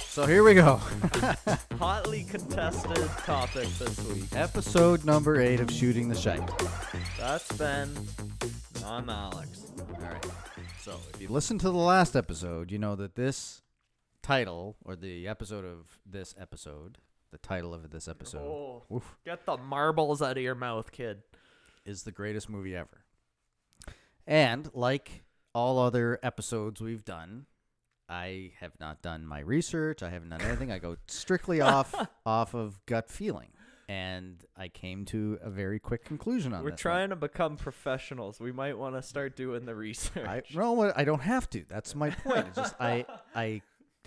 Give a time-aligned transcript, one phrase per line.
[0.00, 0.76] So here we go.
[1.78, 4.24] Hotly contested topic this week.
[4.34, 6.48] Episode number eight of Shooting the Shite.
[7.18, 7.90] That's Ben.
[8.84, 9.70] I'm Alex.
[9.78, 10.26] All right.
[10.80, 13.62] So if you listen to the last episode, you know that this
[14.22, 16.98] title, or the episode of this episode,
[17.30, 21.22] the title of this episode, Oh, oof, get the marbles out of your mouth, kid.
[21.84, 23.04] is the greatest movie ever.
[24.26, 25.22] And like
[25.54, 27.46] all other episodes we've done,
[28.08, 30.02] I have not done my research.
[30.02, 30.70] I haven't done anything.
[30.72, 33.48] I go strictly off off of gut feeling,
[33.88, 36.64] and I came to a very quick conclusion on that.
[36.64, 36.84] We're this.
[36.84, 36.92] one.
[36.92, 38.40] trying to become professionals.
[38.40, 40.26] We might want to start doing the research.
[40.26, 41.64] I no, I don't have to.
[41.68, 42.46] That's my point.
[42.48, 43.60] It's just I I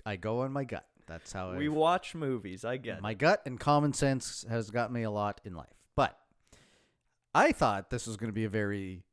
[0.06, 0.86] I go on my gut.
[1.08, 2.64] That's how we I've- watch movies.
[2.66, 3.18] I get my it.
[3.20, 5.68] gut and common sense has got me a lot in life.
[5.96, 6.18] But
[7.36, 9.04] I thought this was going to be a very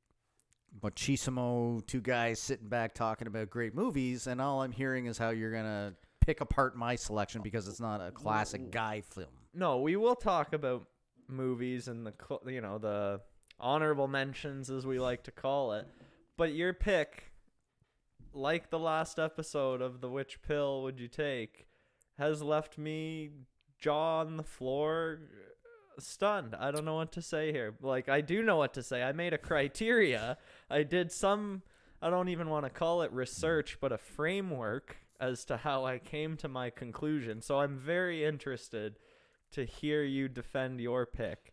[0.82, 5.30] machismo, two guys sitting back talking about great movies, and all I'm hearing is how
[5.30, 9.28] you're going to pick apart my selection because it's not a classic guy film.
[9.54, 10.86] No, we will talk about
[11.28, 12.14] movies and the
[12.46, 13.20] you know the
[13.60, 15.86] honorable mentions as we like to call it.
[16.36, 17.32] But your pick,
[18.32, 21.66] like the last episode of the Which Pill Would You Take,
[22.18, 23.30] has left me
[23.78, 25.20] jaw on the floor,
[25.98, 26.54] stunned.
[26.54, 27.74] I don't know what to say here.
[27.80, 29.02] Like I do know what to say.
[29.02, 30.38] I made a criteria.
[30.70, 31.62] I did some.
[32.00, 35.98] I don't even want to call it research, but a framework as to how I
[35.98, 37.42] came to my conclusion.
[37.42, 38.98] So I'm very interested
[39.52, 41.52] to hear you defend your pick.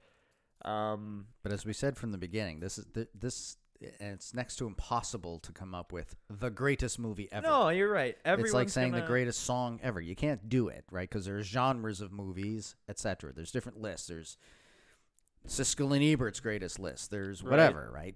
[0.64, 4.56] Um, But as we said from the beginning, this is th- this and it's next
[4.58, 7.46] to impossible to come up with the greatest movie ever.
[7.46, 8.18] no, you're right.
[8.26, 10.00] Everyone's it's like saying gonna, the greatest song ever.
[10.02, 11.10] You can't do it, right?
[11.10, 13.34] Because there's genres of movies, etc.
[13.34, 14.08] There's different lists.
[14.08, 14.38] There's
[15.48, 17.12] Siskel and Ebert's greatest list.
[17.12, 17.52] There's Right.
[17.52, 18.16] whatever, right?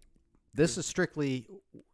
[0.53, 1.47] This is strictly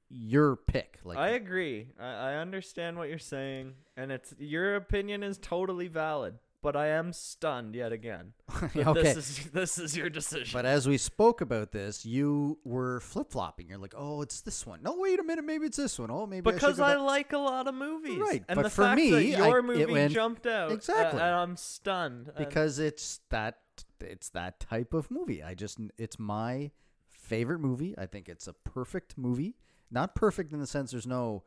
[0.09, 0.99] your pick.
[1.03, 1.88] Like I agree.
[1.99, 6.36] I, I understand what you're saying, and it's your opinion is totally valid.
[6.66, 8.33] But I am stunned yet again.
[8.75, 9.03] okay.
[9.03, 10.49] This is this is your decision.
[10.52, 13.70] But as we spoke about this, you were flip flopping.
[13.70, 14.81] You're like, "Oh, it's this one.
[14.81, 15.45] No, wait a minute.
[15.45, 16.09] Maybe it's this one.
[16.09, 18.81] Oh, maybe because go I like a lot of movies, Right, And but the for
[18.86, 21.21] fact me, that your it movie went- jumped out, uh, Exactly.
[21.21, 23.59] and I'm stunned because it's that
[24.02, 25.43] it's that type of movie.
[25.43, 26.71] I just it's my
[27.11, 27.93] favorite movie.
[27.95, 29.55] I think it's a perfect movie.
[29.92, 31.43] Not perfect in the sense there's no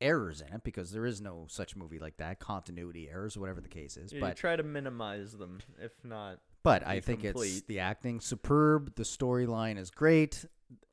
[0.00, 3.68] errors in it because there is no such movie like that, continuity errors, whatever the
[3.68, 4.12] case is.
[4.12, 6.40] you but try to minimize them, if not.
[6.62, 10.44] but I think it's the acting superb, the storyline is great.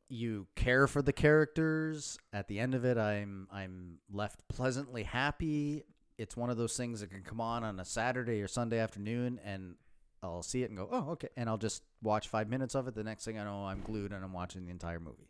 [0.10, 2.18] You care for the characters.
[2.34, 5.84] At the end of it, I'm I'm left pleasantly happy.
[6.18, 9.40] It's one of those things that can come on on a Saturday or Sunday afternoon,
[9.44, 9.76] and
[10.22, 12.94] I'll see it and go, oh, okay, and I'll just watch five minutes of it.
[12.94, 15.30] The next thing I know, I'm glued and I'm watching the entire movie.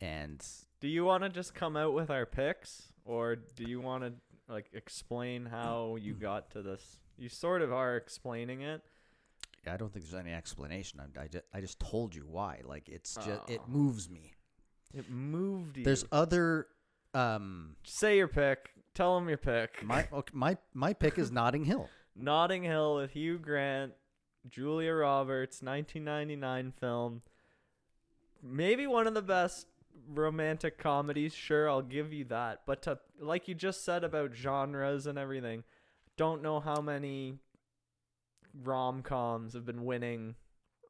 [0.00, 0.42] And
[0.80, 4.12] Do you want to just come out with our picks, or do you want to
[4.48, 6.82] like explain how you got to this?
[7.18, 8.80] You sort of are explaining it.
[9.66, 11.00] Yeah, I don't think there's any explanation.
[11.00, 12.60] I, I, just, I just told you why.
[12.64, 13.68] Like it's just it Oh.
[13.68, 14.32] moves me.
[14.94, 15.84] It moved you.
[15.84, 16.66] There's other
[17.14, 18.70] um say your pick.
[18.94, 19.82] Tell them your pick.
[19.84, 21.88] my okay, my my pick is Notting Hill.
[22.16, 23.92] Notting Hill with Hugh Grant,
[24.48, 27.22] Julia Roberts, 1999 film.
[28.42, 29.66] Maybe one of the best
[30.08, 31.34] romantic comedies.
[31.34, 32.62] Sure, I'll give you that.
[32.66, 35.64] But to like you just said about genres and everything,
[36.16, 37.38] don't know how many
[38.62, 40.34] rom coms have been winning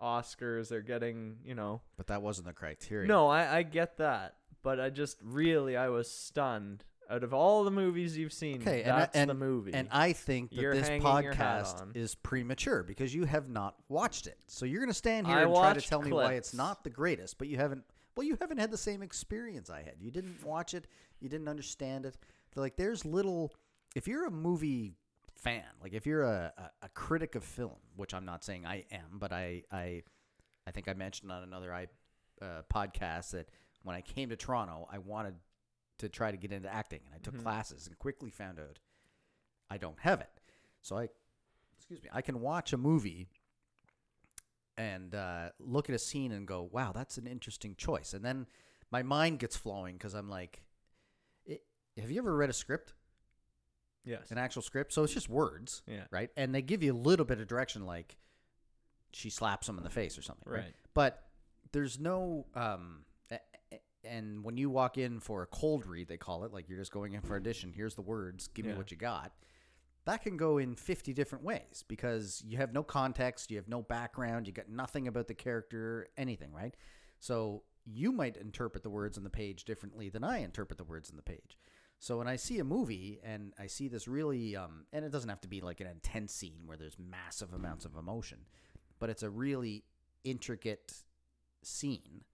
[0.00, 1.82] Oscars or getting, you know.
[1.96, 3.06] But that wasn't the criteria.
[3.06, 4.36] No, I, I get that.
[4.62, 6.84] But I just really I was stunned.
[7.08, 9.74] Out of all the movies you've seen, Okay, and I- that's and, the movie.
[9.74, 13.48] And I think that You're this hanging your hat podcast is premature because you have
[13.48, 14.38] not watched it.
[14.46, 16.84] So you're going to stand here I and try to tell me why it's not
[16.84, 17.82] the greatest, but you haven't.
[18.20, 19.94] Well, you haven't had the same experience I had.
[19.98, 20.86] You didn't watch it.
[21.20, 22.18] You didn't understand it.
[22.54, 23.50] Like there's little.
[23.96, 24.92] If you're a movie
[25.36, 28.84] fan, like if you're a, a, a critic of film, which I'm not saying I
[28.92, 30.02] am, but I I
[30.66, 31.86] I think I mentioned on another I
[32.42, 33.48] uh, podcast that
[33.84, 35.36] when I came to Toronto, I wanted
[36.00, 37.42] to try to get into acting, and I took Mhm.
[37.42, 38.80] classes and quickly found out
[39.70, 40.42] I don't have it.
[40.82, 41.08] So I,
[41.74, 43.30] excuse me, I can watch a movie
[44.76, 48.46] and uh, look at a scene and go, "Wow, that's an interesting choice," and then
[48.90, 50.62] my mind gets flowing because I'm like,
[51.96, 52.94] "Have you ever read a script,
[54.04, 54.30] yes.
[54.30, 54.92] an actual script?
[54.92, 56.04] So it's just words, Yeah.
[56.10, 56.30] right?
[56.36, 58.16] And they give you a little bit of direction, like
[59.12, 60.58] she slaps him in the face or something, right?
[60.60, 60.74] Right.
[60.94, 61.22] But
[61.72, 63.04] there's no um
[64.02, 66.90] and when you walk in for a cold read they call it like you're just
[66.90, 69.30] going in for audition here's the words give me what you got
[70.10, 73.82] that can go in 50 different ways because you have no context you have no
[73.82, 76.74] background you got nothing about the character anything right
[77.20, 81.10] so you might interpret the words on the page differently than i interpret the words
[81.10, 81.56] on the page
[82.02, 85.28] So when I see a movie and I see this really, um, and it doesn't
[85.28, 88.38] have to be like an intense scene where there's massive amounts of emotion,
[88.98, 89.84] but it's a really
[90.24, 90.94] intricate
[91.62, 92.24] scene.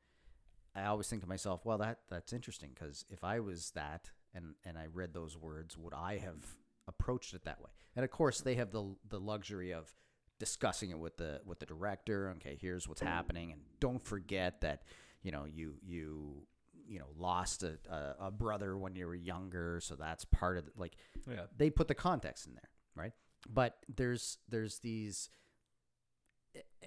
[0.77, 4.55] I always think to myself, well, that that's interesting because if I was that and
[4.65, 6.45] and I read those words, would I have
[6.89, 7.71] approached it that way?
[7.95, 9.93] And of course, they have the the luxury of
[10.39, 12.31] discussing it with the with the director.
[12.37, 14.83] Okay, here's what's happening, and don't forget that
[15.23, 16.47] you know you you
[16.89, 20.67] you know lost a, a, a brother when you were younger, so that's part of
[20.67, 20.97] the, like
[21.29, 21.47] Yeah.
[21.57, 23.13] they put the context in there, right?
[23.49, 25.31] But there's there's these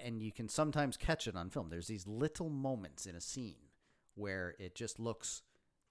[0.02, 1.68] and you can sometimes catch it on film.
[1.68, 3.68] There's these little moments in a scene
[4.14, 5.42] where it just looks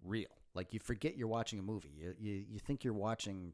[0.04, 0.28] real.
[0.54, 1.94] Like you forget you're watching a movie.
[1.96, 3.54] You you, you think you're watching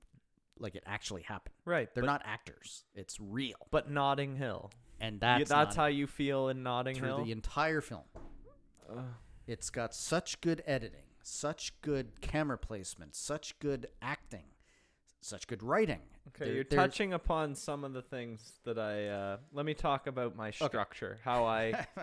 [0.60, 1.56] like it actually happened.
[1.66, 1.94] Right.
[1.94, 2.84] They're but, not actors.
[2.96, 3.58] It's real.
[3.72, 4.72] But Notting Hill.
[5.00, 7.26] And that's that's how you feel in Notting through Hill.
[7.26, 8.04] the entire film.
[8.90, 9.04] Ugh.
[9.48, 14.46] It's got such good editing, such good camera placement, such good acting,
[15.22, 16.00] such good writing.
[16.30, 19.08] Okay, There- you're there's- touching upon some of the things that I.
[19.08, 21.20] Uh, let me talk about my structure.
[21.24, 21.72] How I.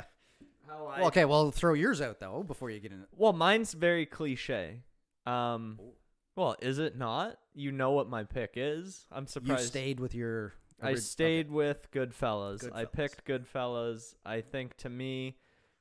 [0.69, 0.98] how I.
[0.98, 3.05] Well, okay, well, throw yours out though before you get in.
[3.16, 4.82] Well, mine's very cliche.
[5.26, 5.78] Um,
[6.37, 7.37] well, is it not?
[7.55, 9.06] You know what my pick is.
[9.12, 9.69] I'm surprised You surprised.
[9.69, 10.55] stayed with your.
[10.81, 11.00] I orig- okay.
[11.00, 12.64] stayed with Goodfellas.
[12.73, 12.93] I Goodfellas.
[12.93, 14.14] picked Goodfellas.
[14.25, 15.37] I think to me,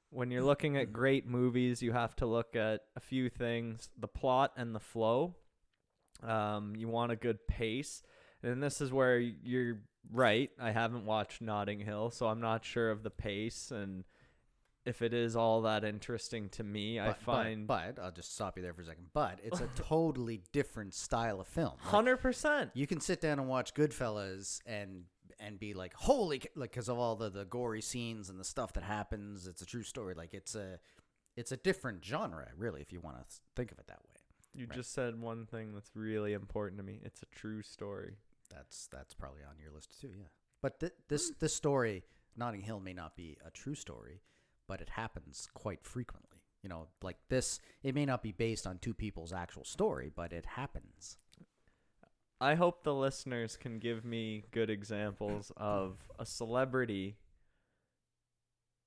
[0.10, 4.08] when you're looking at great movies, you have to look at a few things: the
[4.08, 5.36] plot and the flow.
[6.24, 8.04] Um, you want a good pace,
[8.44, 9.80] and this is where you're
[10.12, 10.52] right.
[10.60, 14.04] I haven't watched Notting Hill, so I'm not sure of the pace and
[14.86, 17.00] if it is all that interesting to me.
[17.00, 19.10] I But- but- find But, I'll just stop you there for a second.
[19.14, 21.74] But it's a totally different style of film.
[21.80, 22.72] Like, hundred percent.
[22.74, 25.06] you can sit down and watch Goodfellas and
[25.40, 28.74] and be like, holy, like because of all the the gory scenes and the stuff
[28.74, 29.48] that happens.
[29.48, 30.14] It's a true story.
[30.14, 30.80] Like it's a
[31.36, 33.24] it's a different genre, really, if you want to
[33.56, 34.16] think of it that way.
[34.54, 34.76] You Right.
[34.76, 37.00] just said one thing that's really important to me.
[37.04, 38.18] It's a true story.
[38.50, 40.12] That's that's probably on your list too.
[40.18, 40.26] Yeah.
[40.62, 41.36] But th- this hmm.
[41.40, 42.04] this story,
[42.36, 44.22] Notting Hill, may not be a true story,
[44.72, 46.38] but it happens quite frequently.
[46.64, 50.32] You know, like this, it may not be based on two people's actual story, but
[50.32, 51.18] it happens.
[52.40, 57.18] I hope the listeners can give me good examples of a celebrity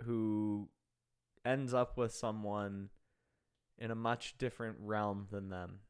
[0.04, 0.70] who
[1.44, 2.88] ends up with someone
[3.78, 5.80] in a much different realm than them.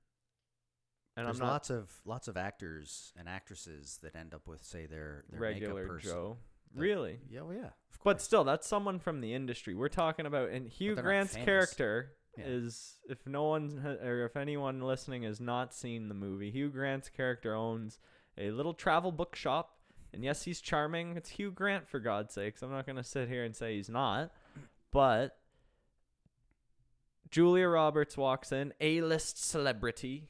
[1.17, 4.65] And There's I'm not lots of lots of actors and actresses that end up with,
[4.65, 6.11] say, their, their regular makeup person.
[6.11, 6.37] Joe.
[6.75, 7.19] Really?
[7.31, 7.67] Yeah, well, yeah.
[7.67, 8.25] Of But course.
[8.25, 9.75] still, that's someone from the industry.
[9.75, 11.45] We're talking about, and Hugh they're not Grant's famous.
[11.47, 12.45] character Yeah.
[12.47, 16.69] is, if no one ha- or if anyone listening has not seen the movie, Hugh
[16.71, 17.99] Grant's character owns
[18.37, 19.79] a little travel bookshop,
[20.13, 21.17] and yes, he's charming.
[21.17, 22.63] It's Hugh Grant for God's sakes.
[22.63, 24.33] I'm not gonna sit here and say he's not,
[24.91, 25.39] but
[27.31, 30.29] Julia Roberts walks in, A-list celebrity.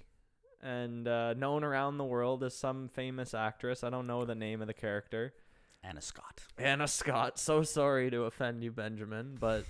[0.66, 3.84] And uh, known around the world as some famous actress.
[3.84, 5.34] I don't know the name of the character.
[5.86, 6.40] Anna Scott.
[6.58, 7.38] Anna Scott.
[7.38, 9.64] So sorry to offend you, Benjamin, but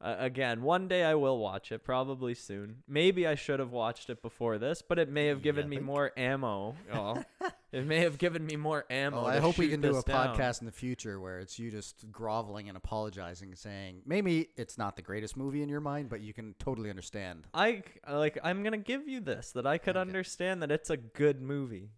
[0.00, 2.82] uh, again, one day I will watch it, probably soon.
[2.88, 5.84] Maybe I should have watched it before this, but it may have given Yeah, me
[5.84, 6.74] more ammo.
[6.92, 7.22] Oh,
[7.70, 9.20] it may have given me more ammo.
[9.22, 10.36] Oh, I to hope we can do a down.
[10.36, 14.96] podcast in the future where it's you just groveling and apologizing, saying maybe it's not
[14.96, 17.46] the greatest movie in your mind, but you can totally understand.
[17.54, 17.82] I c-
[18.12, 18.38] like.
[18.42, 20.00] I'm gonna give you this that I could Okay.
[20.00, 21.90] understand that it's a good movie,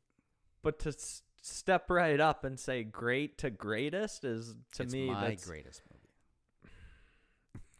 [0.62, 5.08] but to s- step right up and say great to greatest is to it's me
[5.10, 6.00] my that's greatest movie.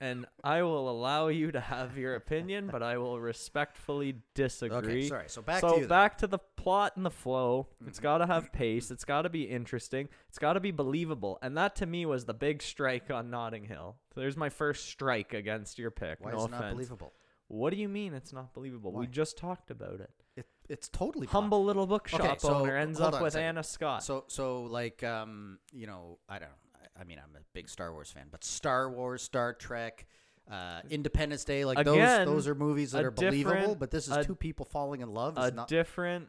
[0.00, 4.76] and I will allow you to have your opinion, but I will respectfully disagree.
[4.76, 5.28] Okay, sorry.
[5.28, 5.86] So back so to you.
[5.86, 6.10] then.
[6.18, 7.68] to the plot and the flow.
[7.86, 8.02] It's Mhm.
[8.02, 8.90] got to have pace.
[8.90, 10.08] It's got to be interesting.
[10.28, 11.38] It's got to be believable.
[11.40, 13.96] And that to me was the big strike on Notting Hill.
[14.14, 16.20] So there's my first strike against your pick.
[16.20, 17.14] Why no is it not believable?
[17.48, 18.92] What do you mean it's not believable?
[18.92, 20.23] We just talked about it.
[20.68, 23.36] It, it's totally Humble little bookshop Okay, so owner ends up with.
[23.36, 24.02] Anna Scott.
[24.02, 27.92] So so like um you know I don't I, I mean I'm a big Star
[27.92, 30.06] Wars fan, but Star Wars, Star Trek,
[30.50, 33.74] uh, Independence Day, like Again, those those are movies that are believable.
[33.74, 35.34] But this is a- two people falling in love.
[35.36, 36.28] a not different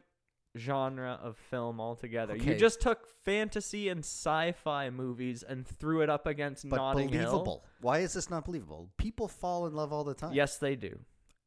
[0.57, 2.33] genre of film altogether.
[2.35, 2.53] Okay.
[2.53, 7.23] You just took fantasy and sci-fi movies and threw it up against but Notting Hill.
[7.29, 7.65] believable.
[7.81, 8.89] Why is this not believable?
[8.97, 10.33] People fall in love all the time.
[10.33, 10.99] Yes, they do.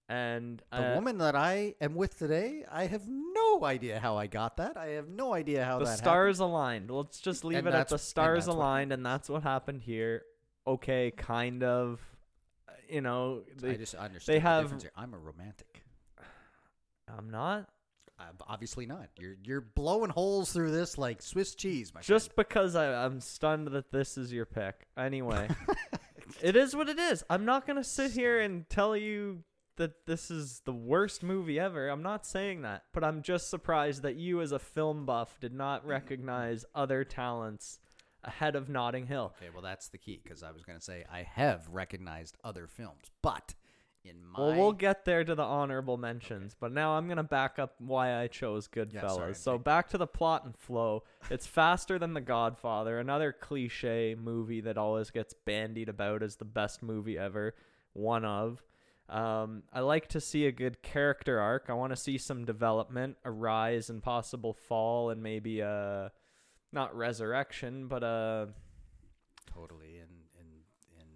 [0.08, 4.26] And The uh, woman that I am with today, I have no idea how I
[4.26, 4.76] got that.
[4.78, 6.90] I have no idea how the that stars aligned.
[6.90, 9.82] Let's just leave And it at the and stars what- aligned, and that's what happened
[9.82, 10.22] here.
[10.66, 12.00] Okay, kind of.
[12.88, 14.36] You know, they, I just understand.
[14.36, 14.90] the have- here.
[14.96, 15.84] I'm a romantic.
[17.06, 17.68] I'm not.
[18.18, 19.08] Uh, obviously not.
[19.18, 23.68] You're you're blowing holes through this like Swiss cheese, my Just because I, I'm stunned
[23.68, 24.86] that this is your pick.
[24.96, 25.48] Anyway,
[26.42, 27.22] it is what it is.
[27.30, 29.44] I'm not gonna sit here and tell you
[29.78, 31.88] that this is the worst movie ever.
[31.88, 35.54] I'm not saying that, but I'm just surprised that you, as a film buff, did
[35.54, 37.80] not recognize other talents
[38.24, 39.32] ahead of Notting Hill.
[39.36, 42.66] Okay, well that's the key because I was going to say I have recognized other
[42.66, 43.54] films, but
[44.04, 47.58] in my Well, we'll get there to the honorable mentions, but now I'm gonna back
[47.58, 48.94] up why I chose Goodfellas.
[48.94, 49.62] Yeah, sorry, so okay.
[49.62, 51.04] back to the plot and flow.
[51.30, 56.44] It's faster than The Godfather, another cliche movie that always gets bandied about as the
[56.44, 57.54] best movie ever.
[57.92, 58.62] One of.
[59.08, 61.66] Um, I like to see a good character arc.
[61.68, 66.12] I want to see some development, a rise and possible fall, and maybe a
[66.72, 68.48] not resurrection, but a
[69.46, 71.06] totally in in in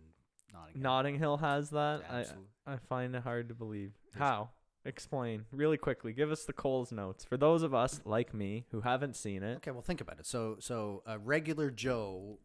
[0.52, 0.82] Nottingham.
[0.82, 2.02] Notting Hill has that.
[2.10, 2.46] I Absolutely.
[2.66, 3.92] I find it hard to believe.
[4.12, 4.50] There's- How?
[4.84, 6.12] Explain really quickly.
[6.12, 9.58] Give us the Coles notes for those of us like me who haven't seen it.
[9.58, 10.26] Okay, well think about it.
[10.26, 12.38] So so a regular Joe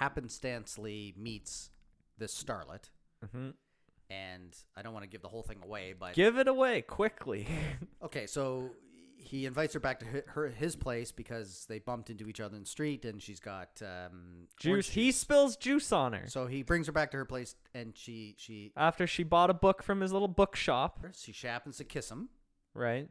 [0.00, 1.70] happenstancely meets
[2.18, 2.90] this starlet,
[3.32, 3.50] hmm
[4.12, 7.46] and I don't want to give the whole thing away, but Give it away quickly.
[8.02, 8.70] okay, so
[9.16, 12.62] he invites her back to her his place because they bumped into each other in
[12.62, 14.70] the street, and she's got um, juice.
[14.70, 17.96] orange He spills juice on her So he brings her back to her place, and
[17.96, 21.00] she she after she bought a book from his little bookshop.
[21.16, 22.28] she happens to kiss him,
[22.74, 23.08] Right.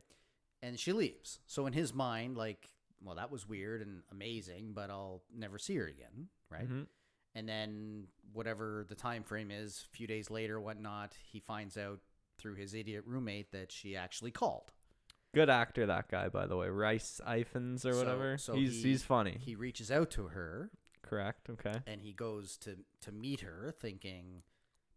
[0.62, 1.39] and she leaves.
[1.48, 2.70] So in his mind, like,
[3.03, 6.70] well, that was weird and amazing, but I'll never see her again, right?
[6.70, 6.88] Mhm.
[7.36, 12.00] And then whatever the time frame is, a few days later, whatnot, he finds out
[12.38, 14.72] through his idiot roommate that she actually called.
[15.34, 16.68] Good actor, that guy, by the way.
[16.68, 18.38] Rhys Ifans or So- whatever.
[18.38, 19.38] so he's he- he's funny.
[19.40, 20.72] He reaches out to her
[21.04, 21.50] Correct.
[21.50, 21.82] Okay.
[21.88, 24.44] and he goes to to meet her, thinking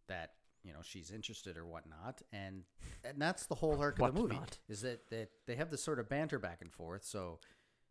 [0.07, 2.65] that you know she's interested or whatnot, and
[3.05, 4.59] and that's the whole arc of the movie Whatnot.
[4.67, 7.05] is that that they have this sort of banter back and forth.
[7.05, 7.39] So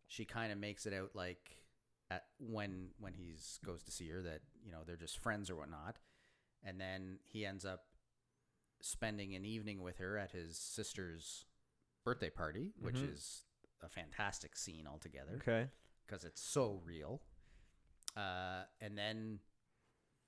[0.07, 1.64] she kind of makes it out like
[2.11, 5.55] at when when he's goes to see her that you know they're just friends or
[5.55, 5.97] whatnot,
[6.63, 7.85] and then he ends up
[8.81, 11.45] spending an evening with her at his sister's
[12.03, 13.13] birthday party, which Mhm.
[13.13, 13.43] is
[13.81, 15.69] a fantastic scene altogether Okay.
[16.05, 17.21] because it's so real.
[18.15, 19.39] Uh, and then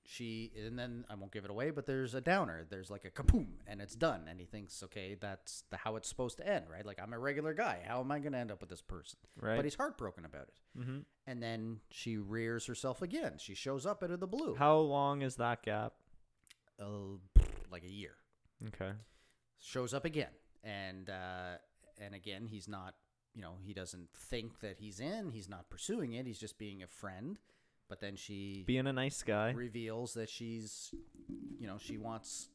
[0.10, 2.66] she, and then I won't give it away, but there's a downer.
[2.70, 4.22] There's like a kapoom, and it's done.
[4.30, 6.86] And he thinks, okay, that's the, how it's supposed to end, right?
[6.86, 7.82] Like I'm a regular guy.
[7.86, 9.20] How am I going to end up with this person?
[9.40, 9.58] Right.
[9.58, 10.82] But he's heartbroken about it.
[10.82, 13.34] hmm And then she rears herself again.
[13.38, 14.56] She shows up out of the blue.
[14.56, 15.92] How long is that gap?
[16.82, 17.18] Uh,
[17.70, 18.16] like a year.
[18.70, 18.94] Okay.
[19.60, 20.32] shows up again
[20.64, 21.58] and uh
[22.02, 22.96] and again he's not
[23.36, 26.82] you know he doesn't think that he's in he's not pursuing it he's just being
[26.82, 27.38] a friend
[27.90, 29.52] but then she Being a nice guy.
[29.52, 30.94] reveals that she's
[31.60, 32.50] you know she wants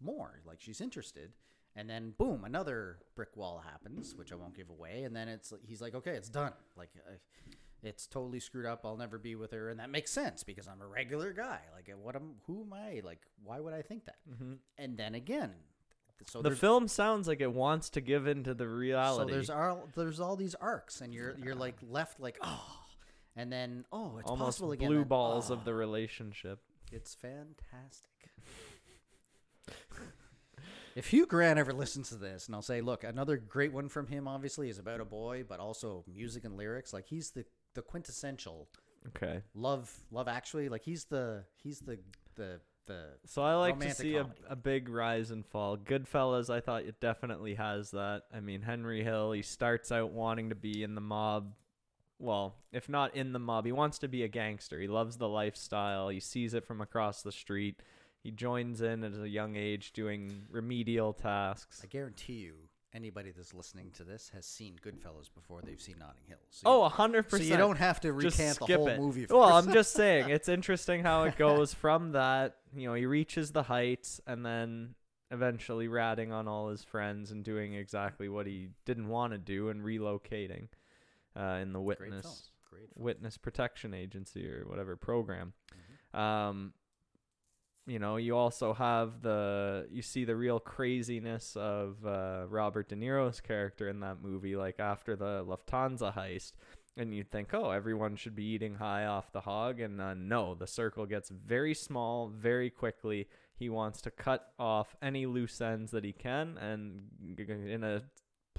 [0.00, 1.32] more like she's interested.
[1.76, 5.04] And then boom another brick wall happens which i won't give away.
[5.04, 6.52] And then it's he's like okay it's done.
[6.76, 7.12] Like uh,
[7.82, 8.84] it's totally screwed up.
[8.84, 9.70] I'll never be with her.
[9.70, 11.60] And that makes sense because i'm a regular guy.
[11.74, 13.00] Like what am who am i?
[13.04, 14.16] Like why would i think that?
[14.38, 15.52] Hmm and then again
[16.26, 19.30] so the film sounds like it wants to give into the reality.
[19.30, 22.79] so there's all there's all these arcs, and you're you're like left like oh,
[23.36, 24.88] and then oh, it's almost possible again.
[24.88, 25.76] blue balls of the ah.
[25.76, 26.60] relationship.
[26.92, 28.10] It's fantastic.
[30.96, 34.08] if Hugh Grant ever listens to this, and I'll say, look, another great one from
[34.08, 36.92] him, obviously, is about a boy, but also music and lyrics.
[36.92, 37.44] Like he's the
[37.74, 38.68] the quintessential
[39.08, 39.42] Okay.
[39.54, 40.28] love love.
[40.28, 41.98] Actually, like he's the he's the
[42.36, 43.06] the the.
[43.26, 44.40] So I like to see a, comedy.
[44.48, 45.76] a big rise and fall.
[45.76, 48.22] Goodfellas, I thought it definitely has that.
[48.34, 51.54] I mean, Henry Hill, he starts out wanting to be in the mob.
[52.20, 54.78] Well, if not in the mob, he wants to be a gangster.
[54.78, 56.10] He loves the lifestyle.
[56.10, 57.80] He sees it from across the street.
[58.22, 61.80] He joins in at a young age doing remedial tasks.
[61.82, 62.52] I guarantee you,
[62.92, 66.36] anybody that's listening to this has seen Goodfellas before they've seen Notting Hill.
[66.50, 67.48] So Oh, hundred So percent.
[67.50, 69.00] you don't have to just recant the skip whole it.
[69.00, 69.26] movie.
[69.30, 69.44] Well.
[69.44, 72.56] I'm just saying it's interesting how it goes from that.
[72.76, 74.94] You know, he reaches the heights and then
[75.30, 79.70] eventually ratting on all his friends and doing exactly what he didn't want to do
[79.70, 80.66] and relocating
[81.36, 82.50] uh, in the witness
[82.96, 85.52] witness protection agency or whatever program.
[86.14, 86.18] Mhm.
[86.18, 86.74] Um,
[87.86, 92.94] you know, you also have the you see the real craziness of uh, Robert De
[92.96, 94.54] Niro's character in that movie.
[94.54, 96.52] Like after the Lufthansa heist,
[96.96, 100.54] and you think, oh, everyone should be eating high off the hog, and uh, no,
[100.54, 103.28] the circle gets very small very quickly.
[103.54, 107.08] He wants to cut off any loose ends that he can, and
[107.38, 108.02] in a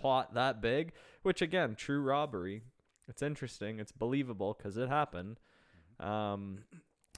[0.02, 2.64] plot that big, which again, true robbery.
[3.08, 3.80] It's interesting.
[3.80, 5.40] It's believable because it happened.
[6.00, 6.60] Um,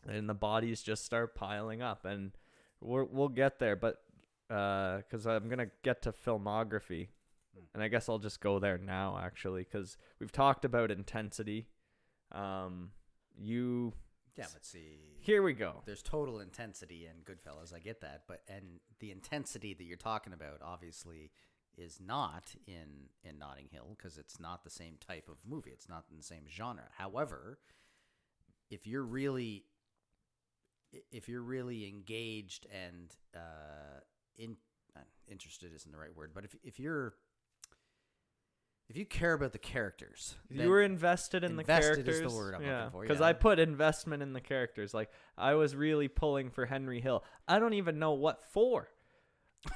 [0.07, 2.31] and the bodies just start piling up, and
[2.81, 3.75] we're, we'll get there.
[3.75, 4.01] But
[4.47, 7.07] because I'm gonna get to filmography,
[7.73, 11.67] and I guess I'll just go there now actually, because we've talked about intensity.
[12.31, 12.91] Um,
[13.37, 13.93] you
[14.35, 15.81] Yeah, but see, Here we go.
[15.85, 17.73] there's total intensity in Goodfellas.
[17.73, 21.31] I get that, but and the intensity that you're talking about obviously
[21.77, 25.71] is not in in Notting Hill because it's not the same type of movie.
[25.71, 26.89] It's not in the same genre.
[26.97, 27.59] However,
[28.69, 29.65] if you're really
[31.11, 33.99] if you're really engaged and uh,
[34.37, 34.57] in
[34.95, 37.15] uh, interested isn't the right word, but if if you're
[38.89, 42.31] if you care about the characters, You were invested in the Invested is characters.
[42.31, 43.27] the word I'm looking yeah, for, Because yeah.
[43.27, 44.93] I put investment in the characters.
[44.93, 47.23] Like I was really pulling for Henry Hill.
[47.47, 48.89] I don't even know what for.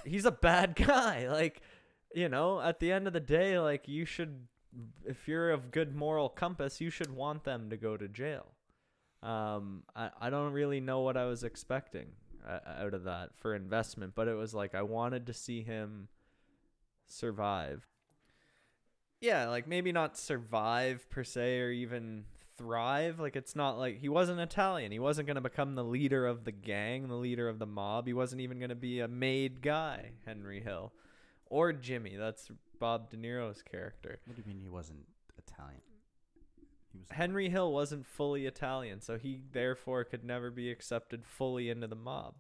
[0.06, 1.30] He's a bad guy.
[1.30, 1.62] Like,
[2.14, 4.48] you know, at the end of the day, like you should,
[5.06, 8.46] if you're of good moral compass, you should want them to go to jail.
[9.24, 12.08] Um, I I don't really know what I was expecting
[12.48, 16.08] uh, out of that for investment, but it was like I wanted to see him
[17.08, 17.88] survive
[19.20, 22.26] yeah, like maybe not survive per se or even
[22.58, 23.20] thrive.
[23.20, 24.92] Like it's not like he wasn't Italian.
[24.92, 28.08] He wasn't going to become the leader of the gang, the leader of the mob.
[28.08, 30.94] He wasn't even going to be a made guy, Henry Hill.
[31.50, 32.16] Or Jimmy.
[32.16, 32.50] That's
[32.80, 34.20] Bob De Niro's character.
[34.26, 35.06] What do you mean he wasn't
[35.38, 35.82] Italian?
[36.92, 41.70] He was Henry Hill wasn't fully Italian, so he therefore could never be accepted fully
[41.70, 42.36] into the mob.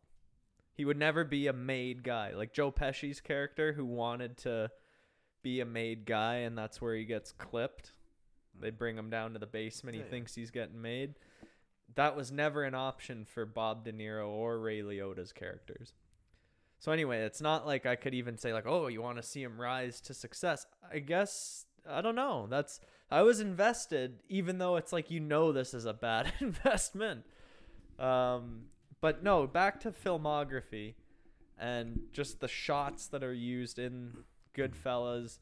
[0.73, 2.33] He would never be a made guy.
[2.33, 4.69] Like Joe Pesci's character who wanted to
[5.41, 7.93] be a made guy and that's where he gets clipped.
[8.55, 8.61] Hmm.
[8.63, 9.95] They bring him down to the basement.
[9.95, 10.11] He Yeah, yeah.
[10.11, 11.15] thinks he's getting made.
[11.95, 15.93] That was never an option for Bob De Niro or Ray Liotta's characters.
[16.79, 19.41] So anyway, it's not like I could even say like, "Oh, you want to see
[19.41, 22.47] him rise to success." I guess I don't know.
[22.49, 22.79] That's
[23.09, 27.23] I was invested even though it's like you know this is a bad investment.
[27.99, 28.65] Um
[29.01, 30.95] but no, back to filmography
[31.57, 34.23] and just the shots that are used in
[34.55, 35.39] Goodfellas.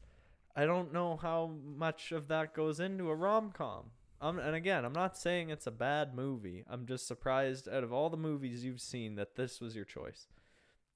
[0.54, 3.90] I don't know how much of that goes into a rom com.
[4.20, 6.64] Um, and again, I'm not saying it's a bad movie.
[6.70, 10.26] I'm just surprised out of all the movies you've seen that this was your choice.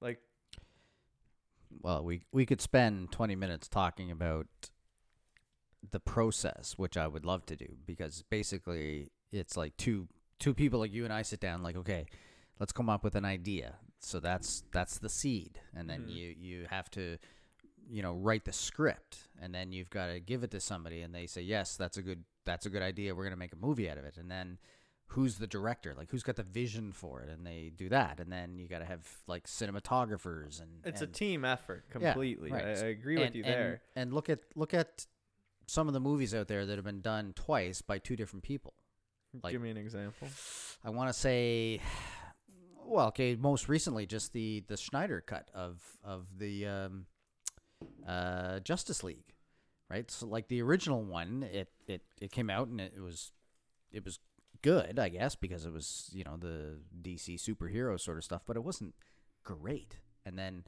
[0.01, 0.21] Like,
[1.81, 4.47] Well, we we could spend 20 minutes talking about
[5.91, 10.81] the process, which I would love to do because basically it's like two two people
[10.81, 12.07] like you and I sit down like, okay,
[12.59, 13.77] let's come up with an idea.
[13.99, 16.15] So that's that's the seed, and then Mhm.
[16.15, 17.19] you you have to
[17.89, 21.15] you know write the script, and then you've got to give it to somebody, and
[21.15, 23.15] they say yes, that's a good that's a good idea.
[23.15, 24.59] We're gonna make a movie out of it, and then
[25.15, 28.31] who's the director like who's got the vision for it and they do that and
[28.31, 32.51] then you got to have like cinematographers and it's and- a team effort Yeah, completely.
[32.53, 32.65] right.
[32.65, 33.83] I, I agree with you and- there.
[33.97, 35.07] And look at look at
[35.67, 38.75] some of the movies out there that have been done twice by two different people.
[39.43, 40.29] like- Give me an example.
[40.85, 41.81] I want to say,
[42.85, 47.07] well, okay, most recently just the the Snyder cut of of the um,
[48.07, 49.35] uh, Justice League,
[49.91, 50.11] right?
[50.11, 53.33] So like the original one, it it it came out and it was
[53.93, 54.19] it was
[54.63, 58.57] good, I guess, because it was you know the DC superhero sort of stuff, but
[58.57, 58.95] it wasn't
[59.45, 59.99] great.
[60.25, 60.65] And then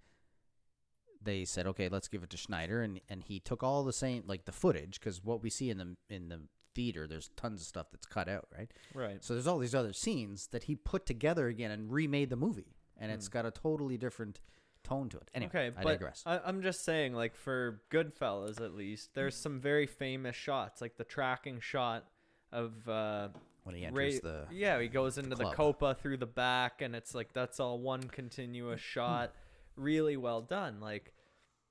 [1.22, 4.24] they said, okay, let's give it to Snyder, and and he took all the same
[4.26, 6.40] like the footage because what we see in the in the
[6.74, 8.70] theater, there's tons of stuff that's cut out, right?
[8.94, 9.22] Right.
[9.22, 12.76] So there's all these other scenes that he put together again and remade the movie,
[12.98, 14.40] and it's got a totally different
[14.82, 15.30] tone to it.
[15.34, 16.22] Anyway, okay, I but digress.
[16.26, 20.96] I, I'm just saying, like for Goodfellas at least, there's some very famous shots, like
[20.96, 22.04] the tracking shot
[22.52, 23.28] of uh,
[23.64, 25.56] when he enters Ray- the yeah, he goes into the club.
[25.56, 29.32] copa through the back, and it's like that's all one continuous shot,
[29.76, 30.80] really well done.
[30.80, 31.12] Like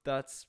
[0.03, 0.45] that's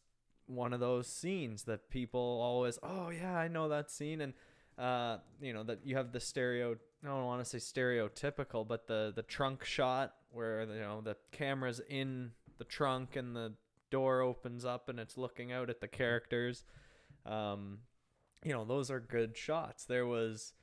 [0.46, 4.34] one of those scenes that people always, oh yeah, I know that scene, and
[4.78, 6.76] uh, you know that you have the stereo.
[7.04, 11.16] I don't want to say stereotypical, but the the trunk shot where you know the
[11.32, 13.54] camera's in the trunk and the
[13.90, 16.64] door opens up and it's looking out at the characters.
[17.26, 17.78] Um,
[18.44, 19.84] you know, those are good shots.
[19.84, 20.54] There was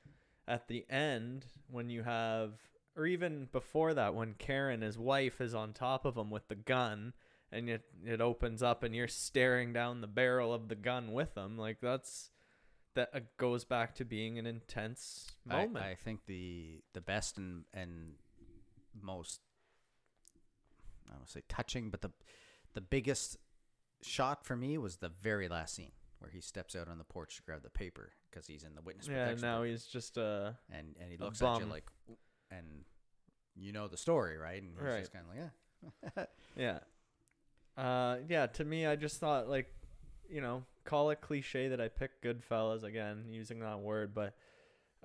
[0.50, 2.54] at the end when you have
[2.98, 6.56] or even before that when Karen his wife is on top of him with the
[6.56, 7.14] gun
[7.52, 11.38] and it it opens up and you're staring down the barrel of the gun with
[11.38, 12.32] him like that's
[12.96, 15.86] that uh, goes back to being an intense I, moment.
[15.86, 18.14] I think the the best and and
[19.00, 19.42] most
[21.10, 22.12] I don't say touching, but the
[22.74, 23.38] the biggest
[24.02, 27.38] shot for me was the very last scene where he steps out on the porch
[27.38, 29.42] to grab the paper because he's in the witness yeah, protection.
[29.48, 29.72] now group.
[29.72, 31.70] he's just uh and and he looks at you bum.
[31.70, 31.86] like,
[32.52, 32.66] and
[33.56, 34.62] you know the story, right?
[34.62, 35.00] And he's Right.
[35.00, 35.52] just kind of like,
[36.16, 36.26] yeah.
[37.78, 37.82] Yeah.
[37.82, 39.74] Uh, yeah, to me, I just thought, like,
[40.30, 44.36] you know, call it cliche that I picked Goodfellas again, using that word, but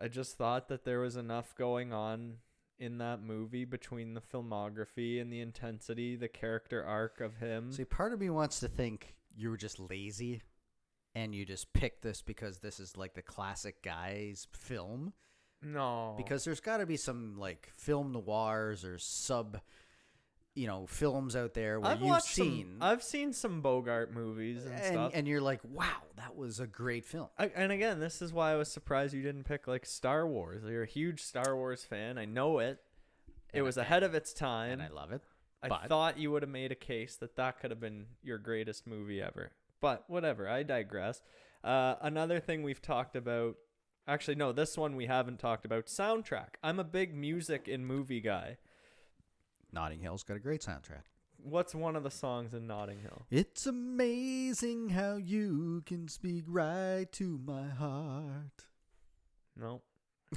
[0.01, 2.39] I just thought that there was enough going on
[2.79, 7.71] in that movie between the filmography and the intensity, the character arc of him.
[7.71, 10.43] See, part of me wants to think you were just lazy
[11.15, 15.13] and you just pick this because this is like the classic guy's film.
[15.63, 19.59] No, because there's got to be some like film noirs or sub,
[20.55, 24.67] you know, films out there where I've you've seen, Some, I've seen some Bogart movies
[24.67, 25.13] and, and, stuff.
[25.15, 27.29] and you're like, wow, that was a great film.
[27.39, 30.63] I, and again, this is why I was surprised you didn't pick like Star Wars.
[30.69, 32.19] You're a huge Star Wars fan.
[32.19, 32.79] I know it.
[33.53, 34.73] It And was I- ahead of its time.
[34.73, 35.23] and I love it.
[35.63, 38.87] I thought you would have made a case that that could have been your greatest
[38.87, 39.51] movie ever.
[39.85, 41.21] But whatever, I digress.
[41.63, 43.57] Uh, another thing we've talked about,
[44.09, 46.55] actually, no, this one we haven't talked about soundtrack.
[46.63, 48.57] I'm a big music in movie guy.
[49.75, 51.03] Notting Hill's got a great soundtrack.
[51.37, 53.27] What's one of the songs in Notting Hill?
[53.31, 58.65] It's amazing how you can speak right to my heart.
[59.55, 59.83] No,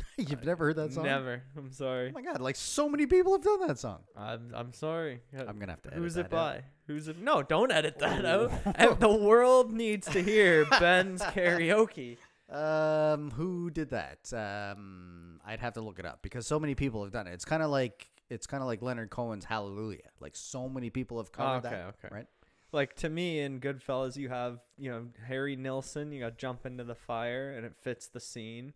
[0.18, 1.06] You've never heard that song?
[1.06, 1.44] never.
[1.58, 2.10] I'm sorry.
[2.10, 4.00] Oh my god, like so many people have done that song.
[4.16, 5.22] I'm I'm sorry.
[5.38, 6.32] I'm gonna have to edit Who's that it out.
[6.32, 6.64] by?
[6.88, 7.20] Who's it?
[7.20, 9.00] No, don't edit that out.
[9.00, 12.18] The world needs to hear Ben's karaoke.
[12.50, 14.32] Um, who did that?
[14.34, 17.34] Um, I'd have to look it up because so many people have done it.
[17.34, 20.10] It's kind of like it's kind of like Leonard Cohen's Hallelujah.
[20.20, 21.96] Like so many people have covered okay, that.
[22.06, 22.16] okay.
[22.16, 22.28] Right?
[22.72, 26.12] Like to me in Goodfellas, you have you know Harry Nilsson.
[26.12, 28.74] You got jump into the fire, and it fits the scene.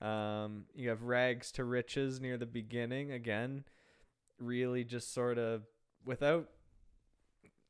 [0.00, 3.12] Um, you have rags to riches near the beginning.
[3.12, 3.64] Again,
[4.38, 5.62] really just sort of
[6.04, 6.48] without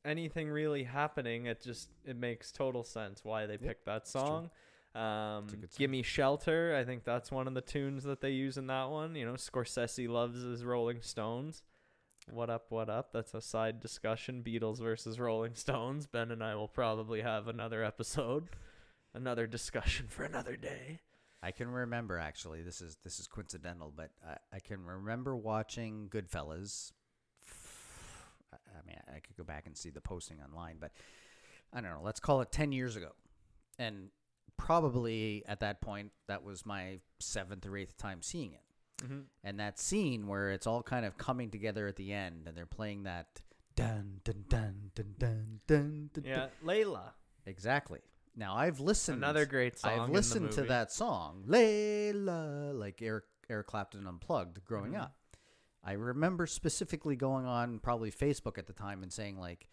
[0.04, 1.46] anything really happening.
[1.46, 4.50] It just it makes total sense why they picked that song.
[4.94, 5.64] Um, song.
[5.76, 6.76] Gimme Shelter.
[6.78, 9.14] I think that's one of the tunes that they use in that one.
[9.16, 11.62] You know, Scorsese loves his Rolling Stones.
[12.30, 13.12] What up, what up?
[13.12, 14.42] That's a side discussion.
[14.42, 16.06] Beatles versus Rolling Stones.
[16.06, 18.48] Ben and I will probably have another episode,
[19.12, 21.00] another discussion for another day.
[21.44, 22.62] I can remember actually.
[22.62, 26.92] This is this is coincidental, but I, I can remember watching Goodfellas.
[28.52, 30.92] I mean, I could go back and see the posting online, but
[31.72, 32.00] I don't know.
[32.02, 33.10] Let's call it ten years ago,
[33.78, 34.08] and
[34.56, 38.60] probably at that point that was my seventh or eighth time seeing it.
[39.02, 39.18] Mm-hmm.
[39.42, 42.64] and that scene where it's all kind of coming together at the end and they're
[42.64, 43.26] playing that
[43.74, 46.48] dun dun dun dun dun dun, dun Yeah, dun.
[46.64, 47.10] Layla.
[47.44, 47.98] exactly
[48.36, 50.00] now i've listened Another great song.
[50.00, 55.02] i've listened to that song layla like eric eric clapton unplugged growing Mhm.
[55.02, 55.16] up
[55.82, 59.68] i remember specifically going on probably facebook at the time and saying like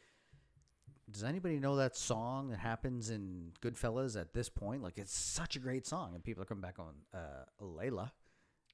[1.10, 5.56] does anybody know that song that happens in goodfellas at this point like it's such
[5.56, 8.12] a great song and people are coming back on uh layla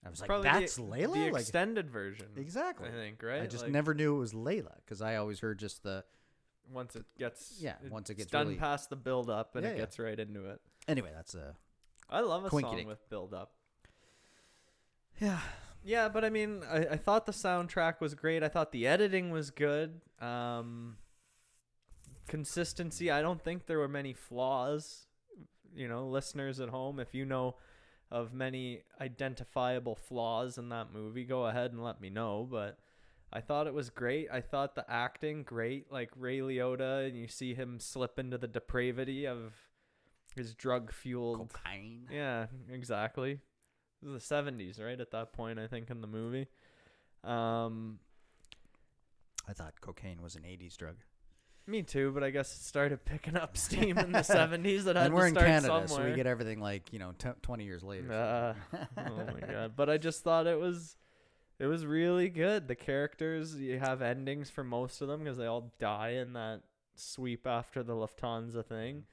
[0.05, 2.27] i was like Probably that's the, layla the like extended version.
[2.35, 2.89] Exactly.
[2.89, 3.41] I think right.
[3.41, 6.03] I just Like, never knew it was Layla because I always heard just the.
[6.71, 9.71] Once it gets Yeah, once it gets done really- past the build up and Yeah,
[9.71, 9.79] it yeah.
[9.81, 10.61] gets right into it.
[10.87, 11.55] Anyway, that's a.
[12.09, 13.51] I love a song with build up.
[15.19, 15.39] Yeah.
[15.83, 18.43] Yeah, but I mean, I, I thought the soundtrack was great.
[18.43, 20.01] I thought the editing was good.
[20.19, 20.97] Um,
[22.27, 23.09] consistency.
[23.11, 25.05] I don't think there were many flaws.
[25.75, 27.55] You know, listeners at home, if you know
[28.09, 32.47] of many identifiable flaws in that movie, go ahead and let me know.
[32.49, 32.77] But
[33.31, 34.29] I thought it was great.
[34.31, 38.47] I thought the acting great, like Ray Liotta, and you see him slip into the
[38.47, 39.53] depravity of
[40.35, 42.07] his drug fueled Cocaine.
[42.11, 43.39] yeah, exactly.
[44.01, 44.99] This is the seventies, right?
[44.99, 46.47] At that point, I think in the movie.
[47.23, 47.99] Um,
[49.47, 50.95] I thought cocaine was an '80s drug.
[51.65, 54.85] me too, but I guess it started picking up steam in the seventies.
[54.85, 55.87] That and we're to in Canada, somewhere.
[55.87, 58.13] so we get everything like you know, t- 20 years later.
[58.13, 59.73] Uh, oh my god!
[59.75, 60.95] But I just thought it was,
[61.59, 62.67] it was really good.
[62.67, 66.61] The characters, you have endings for most of them because they all die in that
[66.95, 69.03] sweep after the Lufthansa thing.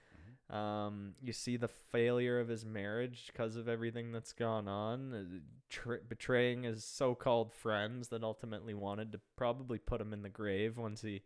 [0.50, 5.38] Um, you see the failure of his marriage because of everything that's gone on, uh,
[5.70, 10.76] tr- betraying his so-called friends that ultimately wanted to probably put him in the grave
[10.76, 11.22] once he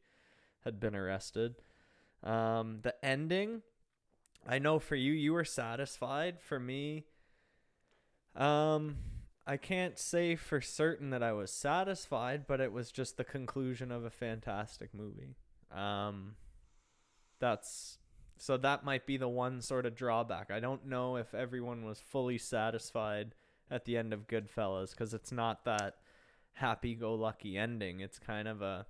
[0.61, 1.57] had been arrested.
[2.23, 3.63] Um, the ending,
[4.47, 6.41] I know for you, you were satisfied.
[6.41, 7.05] For me,
[8.37, 8.99] um,
[9.49, 13.91] I can't say for certain that I was satisfied, but it was just the conclusion
[13.91, 15.37] of a fantastic movie.
[15.75, 16.35] Um,
[17.41, 17.97] that's
[18.37, 20.51] so that might be the one sort of drawback.
[20.51, 23.35] I don't know if everyone was fully satisfied
[23.71, 25.95] at the end of Goodfellas because it's not that
[26.53, 28.01] happy-go-lucky ending.
[28.01, 28.85] It's kind of a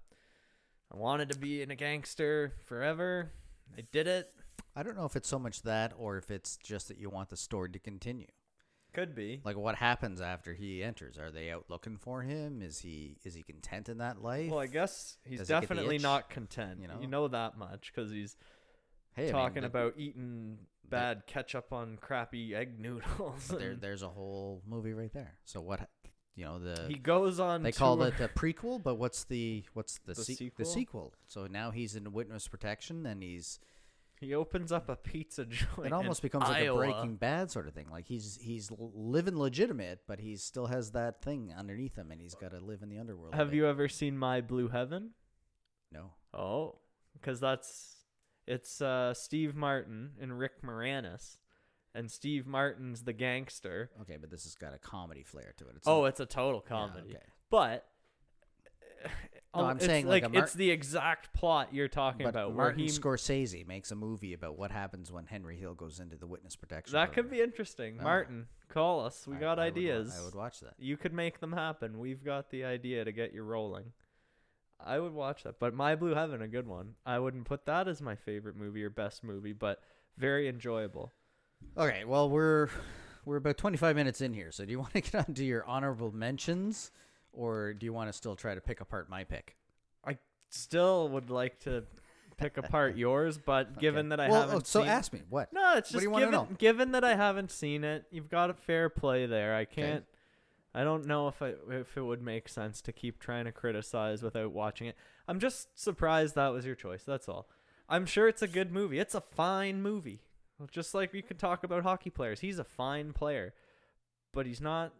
[0.92, 3.30] I wanted to be in a gangster forever.
[3.76, 4.32] I did it.
[4.74, 7.28] I don't know if it's so much that or if it's just that you want
[7.28, 8.26] the story to continue.
[8.94, 9.40] Could be.
[9.44, 11.18] Like what happens after he enters?
[11.18, 12.62] Are they out looking for him?
[12.62, 14.50] Is he is he content in that life?
[14.50, 16.02] Well, I guess he's Does he definitely itch?
[16.02, 16.80] not content.
[16.80, 17.28] You know, You know?
[17.28, 18.36] that much because he's
[19.14, 23.48] hey, I mean, talking about eating bad ketchup on crappy egg noodles.
[23.48, 25.34] there, there's a whole movie right there.
[25.44, 25.88] So what?
[26.34, 27.62] You know the he goes on.
[27.64, 30.64] They call it the prequel, but what's the what's the The se- sequel?
[30.64, 31.14] the sequel?
[31.26, 33.58] So now he's in witness protection, and he's
[34.20, 35.86] He opens up a pizza joint.
[35.86, 36.82] It almost becomes like Iowa.
[36.82, 37.86] a Breaking Bad sort of thing.
[37.90, 42.34] Like he's he's living legitimate, but he still has that thing underneath him, and he's
[42.34, 43.34] got to live in the underworld.
[43.34, 45.10] Have you ever seen My Blue Heaven?
[45.92, 46.10] No.
[46.34, 46.78] Oh,
[47.14, 47.96] because that's
[48.46, 51.36] it's uh, Steve Martin and Rick Moranis,
[51.94, 53.90] and Steve Martin's the gangster.
[54.02, 55.74] Okay, but this has got a comedy flair to it.
[55.76, 57.10] It's oh, not- it's a total yeah, comedy.
[57.10, 57.24] okay.
[57.50, 57.86] But
[59.56, 62.30] No, oh, I'm it's saying like like, Mar- it's the exact plot you're talking But
[62.30, 66.00] about, where Martin he Scorsese makes a movie about what happens when Henry Hill goes
[66.00, 66.92] into the witness protection.
[66.92, 67.96] that could be interesting.
[67.98, 68.04] Oh.
[68.04, 69.26] Martin, call us.
[69.26, 70.14] We I- got I would ideas.
[70.20, 70.74] I would watch that.
[70.78, 71.98] You could make them happen.
[71.98, 73.92] We've got the idea to get you rolling.
[74.84, 75.58] I would watch that.
[75.58, 76.94] But My Blue Heaven, a good one.
[77.04, 79.80] I wouldn't put that as my favorite movie or best movie, but
[80.18, 81.12] very enjoyable.
[81.76, 82.68] Okay, well we're
[83.24, 85.64] we're about 25 minutes in here, so do you want to get on to your
[85.64, 86.92] honorable mentions,
[87.32, 89.56] or do you want to still try to pick apart my pick?
[90.04, 90.18] I
[90.50, 91.84] still would like to
[92.36, 95.52] pick apart yours, but given that I well, haven't oh, so seen ask me what.
[95.52, 96.48] No, it's What do just you wanna given know?
[96.58, 99.54] given that I haven't seen it, you've got a fair play there.
[99.54, 100.04] I can't
[100.74, 104.22] I don't know if I if it would make sense to keep trying to criticize
[104.22, 104.96] without watching it.
[105.26, 107.02] I'm just surprised that was your choice.
[107.04, 107.48] That's all.
[107.88, 108.98] I'm sure it's a good movie.
[108.98, 110.20] It's a fine movie.
[110.70, 112.40] Just like we could talk about hockey players.
[112.40, 113.54] He's a fine player,
[114.32, 114.92] but he's not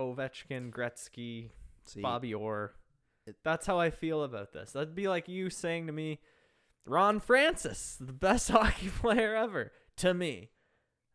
[0.00, 1.50] Ovechkin, Gretzky,
[1.84, 2.72] See, Bobby Orr.
[3.26, 4.72] It- That's how I feel about this.
[4.72, 6.18] That'd be like you saying to me,
[6.86, 10.50] Ron Francis, the best hockey player ever, to me.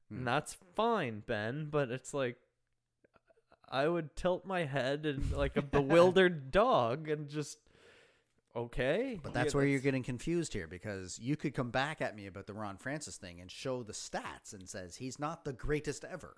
[0.10, 0.18] Hmm.
[0.18, 2.38] And that's fine, Ben, but it's like
[3.68, 7.58] I would tilt my head and like a bewildered dog and just
[8.56, 9.20] okay.
[9.22, 12.28] But that's Yeah, where you're getting confused here because you could come back at me
[12.28, 16.06] about the Ron Francis thing and show the stats and says he's not the greatest
[16.06, 16.36] ever.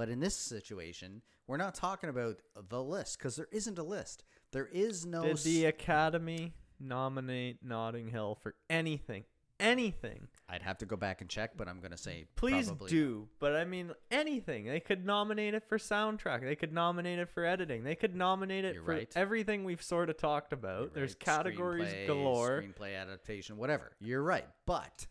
[0.00, 2.38] But in this situation, we're not talking about
[2.70, 4.24] the list because there isn't a list.
[4.50, 5.24] There is no.
[5.24, 9.24] Did the Academy nominate Notting Hill for anything?
[9.58, 10.28] Anything.
[10.48, 13.28] I'd have to go back and check, but I'm going to say Please probably do.
[13.40, 14.64] But I mean, anything.
[14.64, 16.40] They could nominate it for soundtrack.
[16.40, 17.84] They could nominate it for editing.
[17.84, 19.12] They could nominate it You're for right.
[19.14, 20.80] everything we've sort of talked about.
[20.80, 21.20] You're There's right.
[21.20, 22.62] categories Screenplay, galore.
[22.62, 23.92] Screenplay adaptation, whatever.
[24.00, 24.46] You're right.
[24.64, 25.06] But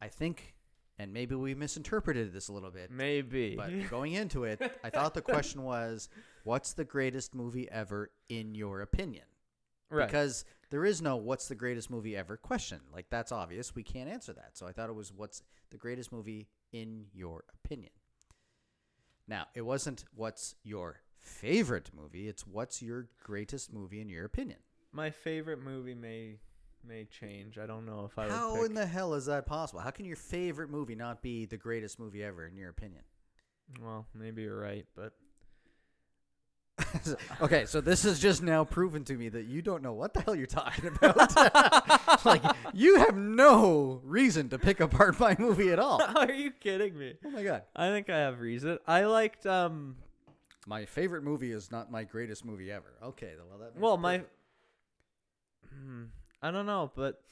[0.00, 0.54] I think,
[0.98, 3.54] and maybe we misinterpreted this a little bit, Maybe.
[3.56, 6.08] but going into it, I thought the question was,
[6.44, 9.24] what's the greatest movie ever in your opinion?
[9.90, 10.06] right.
[10.06, 12.80] Because there is no what's the greatest movie ever question.
[12.92, 13.74] Like that's obvious.
[13.74, 14.50] We can't answer that.
[14.56, 17.92] So I thought it was what's the greatest movie in your opinion.
[19.28, 24.58] Now, it wasn't what's your favorite movie, it's what's your greatest movie in your opinion.
[24.92, 26.38] My favorite movie may
[26.86, 27.58] may change.
[27.58, 29.80] I don't know if I How in the hell is that possible?
[29.80, 33.02] How can your favorite movie not be the greatest movie ever in your opinion?
[33.82, 35.12] Well, maybe you're right, but
[37.40, 40.20] okay, so this has just now proven to me that you don't know what the
[40.20, 41.34] hell you're talking about.
[42.24, 42.42] like
[42.74, 46.02] you have no reason to pick apart my movie at all.
[46.16, 47.14] are you kidding me?
[47.24, 47.62] Oh my god.
[47.74, 48.78] I think I have reason.
[48.86, 49.96] I liked um
[50.66, 52.94] My favorite movie is not my greatest movie ever.
[53.02, 54.22] Okay, well that well my
[55.72, 56.04] Hmm,
[56.42, 57.22] I don't know, but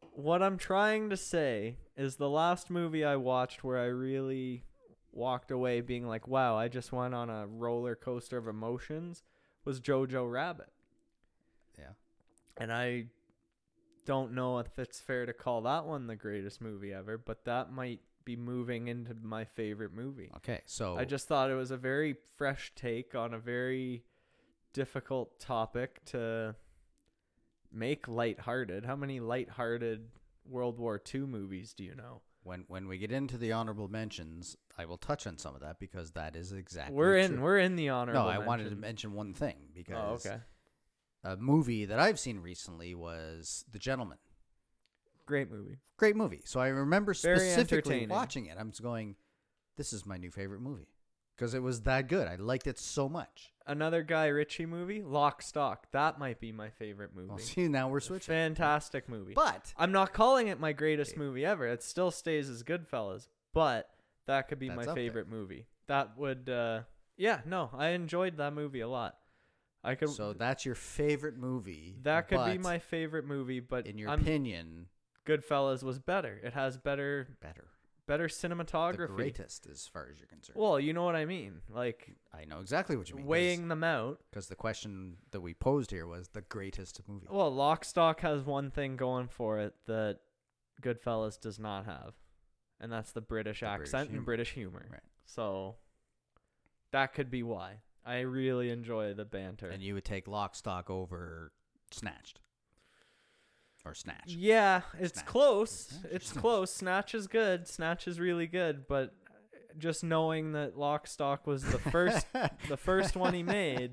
[0.00, 4.64] what I'm trying to say is the last movie I watched where I really
[5.12, 9.22] walked away being like, "Wow, I just went on a roller coaster of emotions,"
[9.64, 10.72] was Jojo Rabbit.
[11.78, 11.92] Yeah.
[12.56, 13.06] And I
[14.04, 17.72] don't know if it's fair to call that one the greatest movie ever, but that
[17.72, 20.30] might be moving into my favorite movie.
[20.36, 24.04] Okay, so I just thought it was a very fresh take on a very
[24.72, 26.54] difficult topic to
[27.74, 28.84] make lighthearted.
[28.84, 30.08] How many lighthearted
[30.46, 32.22] World War II movies do you know?
[32.44, 35.80] when when we get into the honorable mentions, I will touch on some of that
[35.80, 37.40] because that is exactly we're in true.
[37.42, 38.22] we're in the honorable.
[38.22, 38.80] No, I wanted to mention.
[38.80, 40.40] mention one thing because Oh, okay.
[41.24, 44.18] a movie that I've seen recently was The Gentlemen.
[45.26, 45.78] Great movie.
[45.96, 46.42] Great movie.
[46.44, 48.58] So I remember Very specifically watching it.
[48.60, 49.16] I'm just going,
[49.78, 50.88] this is my new favorite movie
[51.34, 52.28] because it was that good.
[52.28, 53.53] I liked it so much.
[53.66, 55.86] Another Guy Ritchie movie, Lock Stock.
[55.92, 57.28] That might be my favorite movie.
[57.28, 58.32] Well, see, now we're switching.
[58.32, 59.32] Fantastic movie.
[59.34, 61.66] But I'm not calling it my greatest movie ever.
[61.66, 63.88] It still stays as Goodfellas, but
[64.26, 64.94] that could be my up there.
[64.94, 65.66] favorite movie.
[65.86, 66.80] That would, uh,
[67.16, 69.16] yeah, no, I enjoyed that movie a lot.
[69.82, 71.96] I could, so that's your favorite movie.
[72.02, 74.86] that could be my favorite movie, but in your I'm, opinion,
[75.26, 76.40] Goodfellas was better.
[76.42, 77.66] It has better, better.
[78.06, 79.08] Better The cinematography.
[79.16, 80.56] greatest, as far as you're concerned.
[80.58, 83.26] Well, you know what I mean, like I know exactly what you mean.
[83.26, 84.20] weighing them out.
[84.30, 87.26] because the question that we posed here was the greatest movie.
[87.30, 90.18] Well, Lock Stock has one thing going for it that
[90.82, 92.14] Goodfellas does not have,
[92.80, 94.18] and that's the British The accent humor.
[94.18, 94.86] and British humor.
[94.90, 95.00] Right.
[95.24, 95.76] So
[96.92, 97.78] that could be why.
[98.04, 99.68] I really enjoy the banter.
[99.68, 101.52] And you would take Lock, Stock over
[101.90, 102.40] Snatched.
[103.84, 104.26] Or Snatch.
[104.26, 105.26] Yeah, it's Snatch.
[105.26, 105.98] close.
[106.10, 106.40] It's Snatch.
[106.40, 106.70] close.
[106.72, 107.68] Snatch is good.
[107.68, 109.14] Snatch is really good, but
[109.78, 112.26] just knowing that Lock Stock was the first
[112.68, 113.92] the first one he made,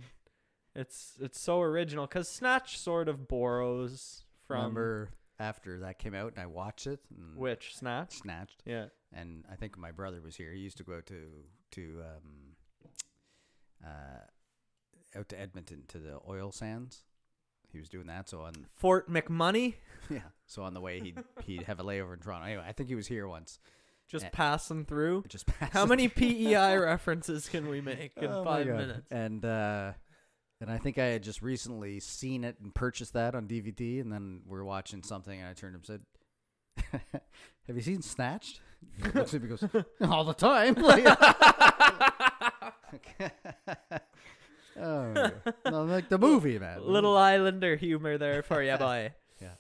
[0.76, 6.34] it's it's so original cuz Snatch sort of borrows from Remember after that came out
[6.34, 8.14] and I watched it and which Snatch?
[8.14, 8.62] Snatched.
[8.66, 8.88] Yeah.
[9.12, 10.52] And I think my brother was here.
[10.54, 11.28] He used to go to
[11.72, 12.56] to um,
[13.86, 17.04] uh, out to Edmonton to the oil sands.
[17.72, 18.30] He was doing that.
[18.30, 19.76] So on Fort McMoney
[20.10, 22.46] yeah, so on the way he'd he'd have a layover in Toronto.
[22.48, 23.60] Anyway, I think he was here once.
[24.08, 24.30] just Eh.
[24.34, 25.24] passing through.
[25.30, 28.78] Just passed How many PEI references can we make in Oh my 5 God.
[28.78, 29.08] minutes?
[29.12, 29.92] And uh,
[30.60, 34.00] and I think I had just recently seen it and purchased that on DVD.
[34.02, 36.00] And then we are watching something, and I turned to him
[36.84, 37.02] and said,
[37.68, 38.60] "Have you seen Snatched?"
[38.98, 41.06] He looks at me and goes, "All the time." Like-
[44.82, 45.32] oh,
[45.70, 46.86] no, like the movie, man.
[46.86, 49.14] Little Islander humor there for you, boy.
[49.42, 49.54] Yeah.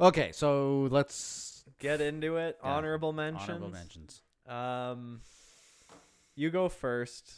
[0.00, 2.58] Okay, so let's Get into it.
[2.62, 2.70] Yeah.
[2.72, 3.48] Honorable mentions.
[3.48, 4.22] honorable mentions.
[4.46, 5.22] Um,
[6.36, 7.32] you go first.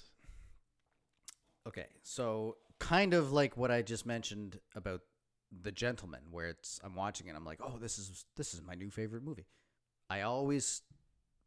[1.67, 5.03] Okay, so kind of like what I just mentioned about
[5.63, 8.75] the gentleman, where it's I'm watching it, I'm like, oh, this is this is my
[8.75, 9.47] new favorite movie.
[10.11, 10.83] I always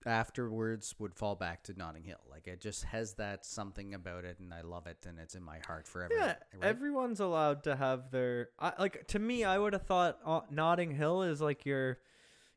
[0.06, 2.20] afterwards would fall back to Notting Hill.
[2.30, 5.44] Like it just has that something about it, and I love it, and it's in
[5.44, 6.14] my heart forever.
[6.16, 6.38] Yeah, right?
[6.64, 8.50] everyone's allowed to have their.
[8.60, 12.00] I, like to me, I would have thought uh, Notting Hill is like your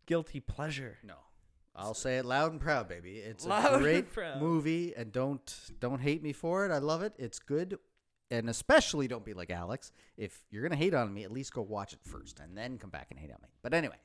[0.07, 0.99] guilty pleasure.
[1.05, 1.15] no,
[1.75, 3.19] I'll say it loud and proud, baby.
[3.19, 4.41] It's Loud a great proud.
[4.41, 6.73] movie, and don't don't hate me for it.
[6.73, 7.15] I love it.
[7.19, 7.79] It's good.
[8.31, 9.91] And especially don't be like Alex.
[10.19, 12.91] If you're gonna hate on me, at least go watch it first and then come
[12.91, 13.49] back and hate on me.
[13.63, 13.97] But anyway,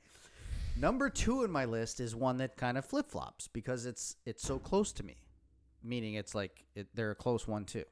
[0.76, 4.44] number two in my list is one that kind of flip flops because it's it's
[4.44, 5.18] so close to me.
[5.84, 7.84] Meaning it's like it, they're a close one too.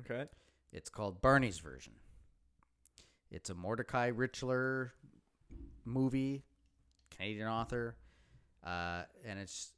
[0.00, 0.26] Okay.
[0.72, 1.94] It's called Barney's version.
[3.30, 4.90] It's a Mordecai Richler
[5.84, 6.44] movie,
[7.10, 7.96] Canadian author,
[8.64, 9.72] uh, and it's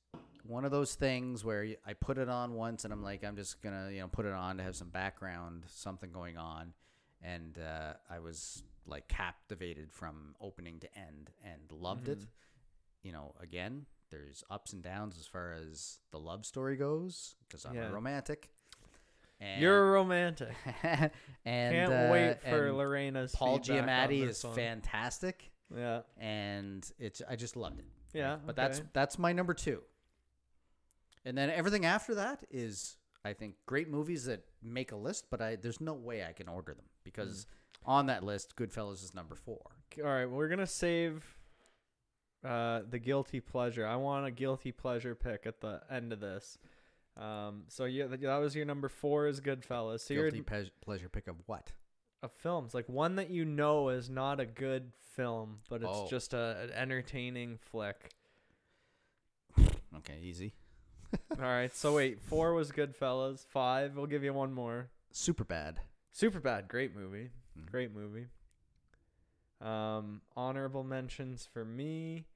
[0.45, 3.61] one of those things where I put it on once and I'm like, I'm just
[3.63, 6.73] gonna, you know, put it on to have some background, something going on,
[7.23, 12.21] and uh, I was like captivated from opening to end and loved it.
[12.21, 12.27] Mhm.
[13.03, 17.65] You know, again, there's ups and downs as far as the love story goes because
[17.67, 17.89] I'm Yeah.
[17.89, 18.51] a romantic.
[19.41, 20.55] And You're a romantic.
[20.83, 21.13] and
[21.45, 24.55] Can't uh, wait for Lorena's Paul Giamatti is one.
[24.57, 26.03] fantastic, Yeah.
[26.17, 27.87] and it's I just loved it.
[28.15, 28.39] Yeah.
[28.45, 29.83] but that's that's my number two.
[31.25, 35.41] And then everything after that is I think great movies that make a list, but
[35.43, 37.49] I there's no way I can order them because Mm.
[37.89, 39.63] On that list, Goodfellas is number four.
[39.99, 40.27] all right.
[40.27, 41.25] well, We're gonna save
[42.45, 43.85] uh, the guilty pleasure.
[43.87, 46.57] I want a guilty pleasure pick at the end of this.
[47.17, 50.01] Um, so yeah, that was your number four is Goodfellas.
[50.01, 51.73] So Guilty pe- pleasure pick of what?
[52.21, 56.09] of films, like one that you know is not a good film, but it's Oh.
[56.11, 58.11] just a, an entertaining flick.
[59.97, 60.53] Okay, easy.
[61.31, 63.47] All right, so wait, four was Goodfellas.
[63.47, 64.91] Five, we'll give you one more.
[65.13, 65.81] Super bad.
[66.13, 67.31] Super bad, great movie,
[67.63, 67.71] Mm.
[67.71, 68.27] great movie.
[69.61, 72.27] Um, honorable mentions for me.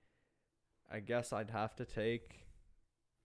[0.90, 2.46] I guess I'd have to take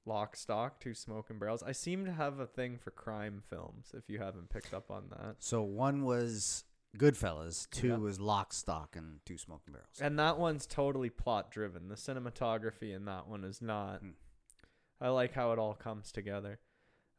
[0.06, 1.64] Lock, Stock, Two Smoking Barrels.
[1.64, 3.92] I seem to have a thing for crime films.
[3.94, 6.64] If you haven't picked up on that, So one was
[6.98, 7.98] Goodfellas, two Yeah.
[7.98, 10.00] was Lock, Stock, and Two Smoking Barrels.
[10.00, 11.90] and that one's totally plot driven.
[11.90, 14.00] The cinematography in that one is not.
[14.02, 14.12] Hmm.
[15.02, 16.60] I like how it all comes together.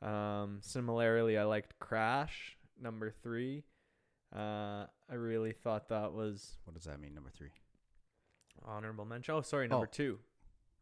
[0.00, 3.64] Um, similarly, I liked Crash number three.
[4.34, 7.14] Uh, I really thought that was What does that mean?
[7.14, 7.50] Number three.
[8.64, 9.34] honorable mention.
[9.34, 9.90] Oh, sorry, number Oh.
[9.90, 10.18] two,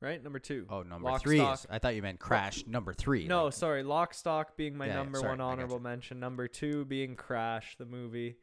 [0.00, 0.22] right?
[0.22, 0.66] Number two.
[0.68, 1.38] Oh, number Lock, three.
[1.38, 2.66] Stock- Is, I thought you meant Crash.
[2.66, 3.26] Number three.
[3.28, 5.78] No, like- sorry, Lock, Stock being my Yeah, yeah, number sorry, one I got honorable
[5.80, 6.18] mention.
[6.18, 8.38] Number two being Crash, the movie,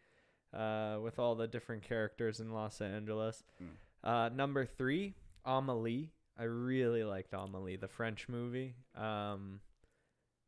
[0.54, 3.44] uh, with all the different characters in Los Angeles.
[3.62, 3.76] Mm.
[4.04, 6.12] Uh, number three, Amelie.
[6.38, 8.76] I really liked Amelie, the French movie.
[8.96, 9.60] Um,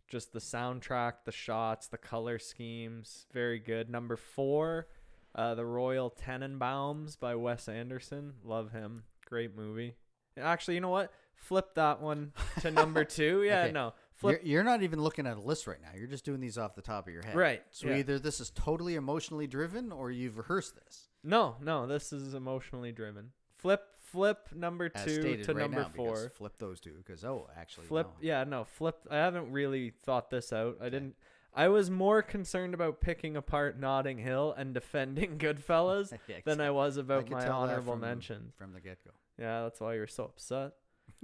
[0.08, 3.90] just the soundtrack, the shots, the color schemes, very good.
[3.90, 4.88] Number four,
[5.34, 8.34] uh, the Royal Tenenbaums by Wes Anderson.
[8.44, 9.04] Love him.
[9.28, 9.96] Great movie.
[10.38, 11.12] Actually, you know what?
[11.36, 13.44] Flip that one to number two.
[13.44, 13.72] Yeah, Okay.
[13.72, 13.94] no.
[14.14, 14.40] Flip.
[14.44, 15.90] You're, you're not even looking at a list right now.
[15.98, 17.36] You're just doing these off the top of your head.
[17.36, 17.62] Right.
[17.72, 17.98] So yeah.
[17.98, 21.10] either this is totally emotionally driven or you've rehearsed this.
[21.24, 23.32] No, no, this is emotionally driven.
[23.58, 23.82] Flip,
[24.16, 26.30] flip number As two stated to right number now, because four.
[26.30, 28.14] Flip those two because oh, actually, Flip, no.
[28.22, 28.98] yeah, no, flip.
[29.12, 30.78] I haven't really thought this out.
[30.82, 31.16] I didn't.
[31.54, 36.72] I was more concerned about picking apart Notting Hill and defending Goodfellas Yeah, than I
[36.72, 38.54] was about could my tell that honorable from- mentions.
[38.58, 39.12] from the get go.
[39.40, 40.74] Yeah, that's why you're so upset.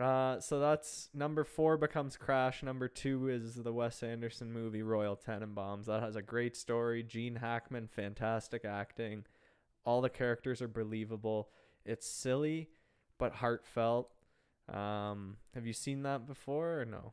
[0.00, 2.62] Uh, so that's number four becomes Crash.
[2.62, 5.84] Number two is the Wes Anderson movie Royal Tenenbaums.
[5.84, 7.02] That has a great story.
[7.02, 9.24] Gene Hackman, fantastic acting.
[9.84, 11.50] All the characters are believable.
[11.84, 12.68] It's silly,
[13.18, 14.10] but heartfelt.
[14.72, 17.12] Um, have you seen that before or no?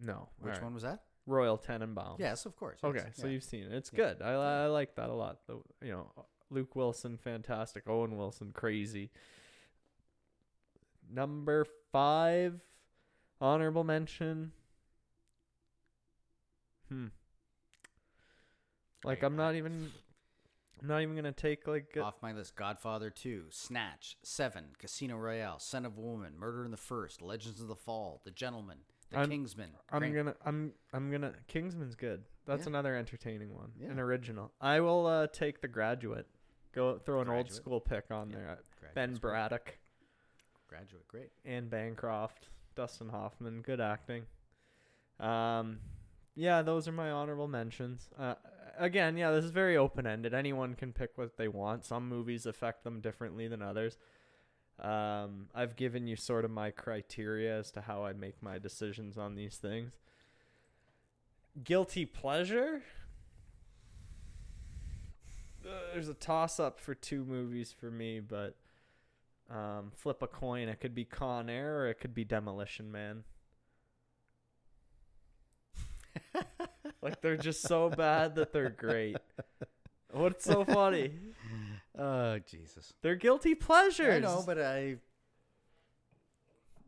[0.00, 0.28] No.
[0.40, 0.62] Which Alright.
[0.64, 1.02] one was that?
[1.26, 2.18] Royal Tenenbaums.
[2.18, 2.78] Yes, of course.
[2.82, 3.32] yes, Okay, so yeah.
[3.32, 3.72] you've seen it.
[3.72, 3.96] It's Yeah.
[4.14, 4.22] good.
[4.22, 5.38] I, I like that a lot.
[5.46, 6.10] The, you know,
[6.50, 7.88] Luke Wilson, fantastic.
[7.88, 9.10] Owen Wilson, crazy.
[11.12, 12.60] Number five,
[13.40, 14.52] honorable mention.
[16.88, 17.06] Hmm.
[19.04, 19.90] Like I'm not even.
[20.80, 21.94] I'm not even gonna take like.
[21.96, 26.64] a- Off my list: Godfather Two, Snatch, Seven, Casino Royale, Scent of a Woman, Murder
[26.64, 28.78] in the First, Legends of the Fall, The Gentleman,
[29.10, 29.70] The I'm- Kingsman.
[29.90, 30.36] I'm Gran- gonna.
[30.44, 30.72] I'm.
[30.92, 31.32] I'm gonna.
[31.48, 32.24] Kingsman's good.
[32.44, 32.68] That's Yeah.
[32.70, 33.72] another entertaining one.
[33.78, 33.90] Yeah.
[33.90, 34.52] An original.
[34.60, 36.26] I will uh, take The Graduate.
[36.72, 37.54] Go throw an old Graduate.
[37.56, 38.36] school pick on Yeah.
[38.36, 38.44] there.
[38.80, 39.14] Graduate's Ben.
[39.14, 39.78] Braddock.
[40.68, 41.30] Graduate, great.
[41.44, 44.26] Anne Bancroft, Dustin Hoffman, good acting.
[45.18, 45.80] Um,
[46.34, 48.10] yeah, those are my honorable mentions.
[48.18, 48.34] Uh,
[48.78, 50.34] again, yeah, this is very open ended.
[50.34, 51.84] Anyone can pick what they want.
[51.84, 53.98] Some movies affect them differently than others.
[54.78, 59.16] Um, I've given you sort of my criteria as to how I make my decisions
[59.16, 59.92] on these things.
[61.64, 62.82] Guilty pleasure.
[65.66, 68.54] Uh, there's a toss up for two movies for me, but
[69.50, 70.68] um, flip a coin.
[70.68, 73.24] It could be Con Air or it could be Demolition Man.
[77.06, 79.16] Like they're just so bad that they're great.
[80.10, 81.12] What's so funny?
[81.98, 82.92] Oh Jesus!
[83.00, 84.16] They're guilty pleasures.
[84.16, 84.96] I know, but I.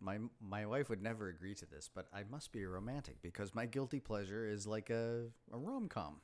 [0.02, 3.54] My my wife would never agree to this, but I must be a romantic because
[3.54, 6.16] my guilty pleasure is like a, a rom com.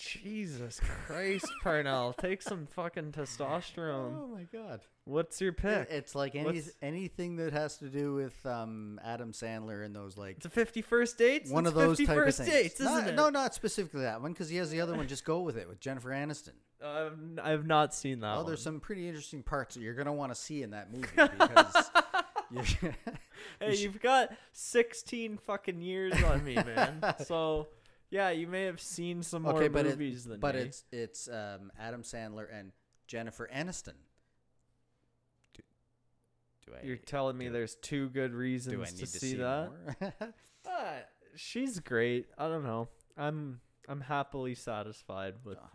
[0.00, 4.16] Jesus Christ, Parnell, take some fucking testosterone.
[4.18, 4.80] Oh my god!
[5.04, 5.88] What's your pick?
[5.90, 10.16] It's like any What's- anything that has to do with um, Adam Sandler and those
[10.16, 11.50] like It's a 51st dates.
[11.50, 12.50] one It's of those 50 type of first things.
[12.50, 13.14] dates, isn't it?
[13.14, 15.06] No, not specifically that one because he has the other one.
[15.06, 16.52] Just go with it with Jennifer Aniston.
[16.82, 18.38] I've, I've not seen that.
[18.38, 21.06] oh, there's some pretty interesting parts that you're gonna want to see in that movie
[21.14, 21.90] because.
[22.82, 22.94] you-
[23.58, 27.02] Hey, you've got 16 fucking years on me, man.
[27.26, 27.68] so,
[28.10, 30.62] yeah, you may have seen some more okay, but it, movies than but me.
[30.62, 32.72] it's it's um, Adam Sandler and
[33.06, 33.94] Jennifer Aniston.
[35.54, 35.62] Do,
[36.66, 36.86] do I?
[36.86, 39.36] You're telling me do- there's two good reasons do I to, need to see, see
[39.36, 39.70] that?
[40.68, 41.00] Uh,
[41.34, 42.26] she's great.
[42.36, 42.88] I don't know.
[43.16, 45.68] I'm I'm happily satisfied with Oh,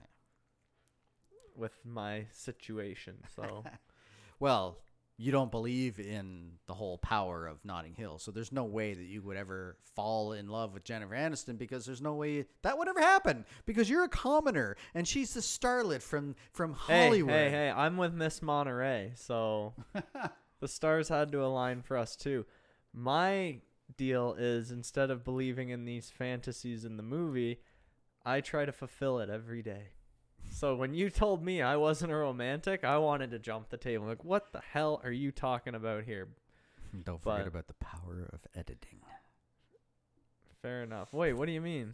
[1.56, 3.16] with my situation.
[3.36, 3.64] So
[4.40, 4.78] well,
[5.18, 9.06] you don't believe in the whole power of Notting Hill, so there's no way that
[9.06, 12.90] you would ever fall in love with Jennifer Aniston because there's no way that would
[12.90, 17.00] ever happen because you're a commoner and she's the starlet from from Hollywood.
[17.00, 17.34] hey, Hollywood.
[17.34, 17.72] hey, hey!
[17.72, 19.74] I'm with Miss Monterey, so
[20.60, 22.46] the stars had to align for us too.
[22.94, 23.62] My
[23.98, 27.60] deal is instead of believing in these fantasies in the movie,
[28.26, 29.90] I try to fulfill it every day.
[30.56, 34.08] So when you told me I wasn't a romantic, I wanted to jump the table.
[34.08, 36.30] Like, what the hell are you talking about here?
[37.04, 39.02] Don't But- forget about the power of editing.
[40.62, 41.12] Fair enough.
[41.12, 41.92] Wait, what do you mean?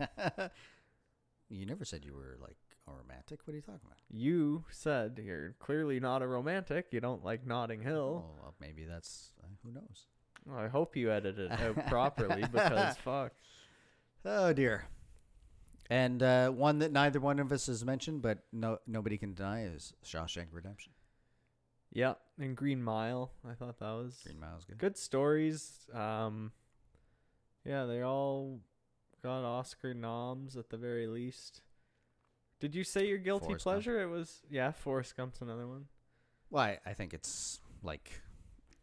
[1.49, 2.55] you never said you were like
[2.87, 3.39] a romantic.
[3.45, 3.97] What are you talking about?
[4.11, 6.87] you said you're clearly not a romantic.
[6.91, 8.25] You don't like Notting Hill.
[8.27, 10.05] Oh, well, maybe that's uh, who knows.
[10.45, 13.33] Well, I hope you edited it out properly because fuck.
[14.23, 14.85] Oh dear.
[15.91, 19.65] And uh, one that neither one of us has mentioned, but no nobody can deny
[19.65, 20.93] is Shawshank Redemption.
[21.91, 23.33] Yeah, and Green Mile.
[23.45, 24.77] I thought that was Green Mile's good.
[24.77, 25.89] good stories.
[25.93, 26.53] Um,
[27.65, 28.61] yeah, they all
[29.21, 31.61] got Oscar noms at the very least.
[32.61, 33.75] Did you say your guilty Forrest Gump.
[33.75, 34.01] pleasure?
[34.01, 35.87] It was yeah, Forrest Gump's another one.
[36.49, 38.21] Well, I, I think it's like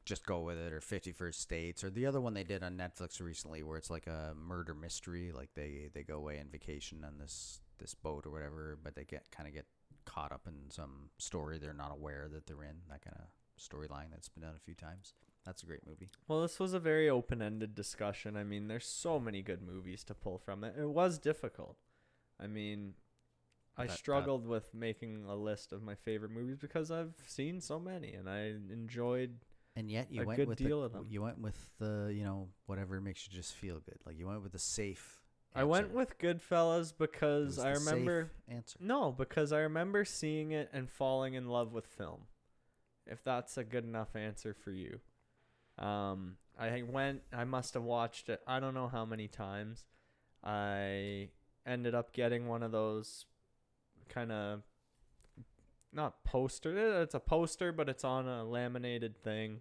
[0.09, 3.21] just go with it or 51st States or the other one they did on Netflix
[3.21, 7.19] recently where it's like a murder mystery like they they go away on vacation on
[7.19, 9.67] this this boat or whatever but they get kind of get
[10.07, 13.27] caught up in some story they're not aware that they're in that kind of
[13.63, 15.15] storyline that's been done a few times.
[15.45, 16.11] That's a great movie.
[16.29, 18.37] Well, this was a very open-ended discussion.
[18.37, 20.75] I mean, there's so many good movies to pull from it.
[20.79, 21.77] It was difficult.
[22.39, 22.95] I mean,
[23.77, 27.61] I That- that- struggled with making a list of my favorite movies because I've seen
[27.61, 29.41] so many and I enjoyed
[29.79, 33.27] And yet you a went with the, you went with the you know whatever makes
[33.27, 33.99] you just feel good.
[34.05, 35.23] Like you went with the safe.
[35.55, 38.77] I went with Goodfellas because I remember answer.
[38.81, 42.23] No, because I remember seeing it and falling in love with film.
[43.07, 45.01] If that's a good enough answer for you.
[45.79, 49.85] Um, I went, I must have watched it, I don't know how many times.
[50.43, 51.29] I
[51.65, 53.27] ended up getting one of those
[54.09, 54.63] kind of,
[55.93, 59.61] not poster, it's a poster, but it's on a laminated thing,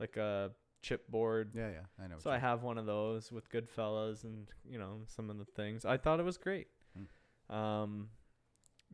[0.00, 0.50] like a
[0.82, 1.54] chipboard.
[1.54, 2.16] Yeah, yeah, I know.
[2.18, 5.84] So I have one of those with Goodfellas and you know some of the things.
[5.84, 6.68] I thought it was great.
[6.96, 7.54] Hmm.
[7.54, 8.08] Um,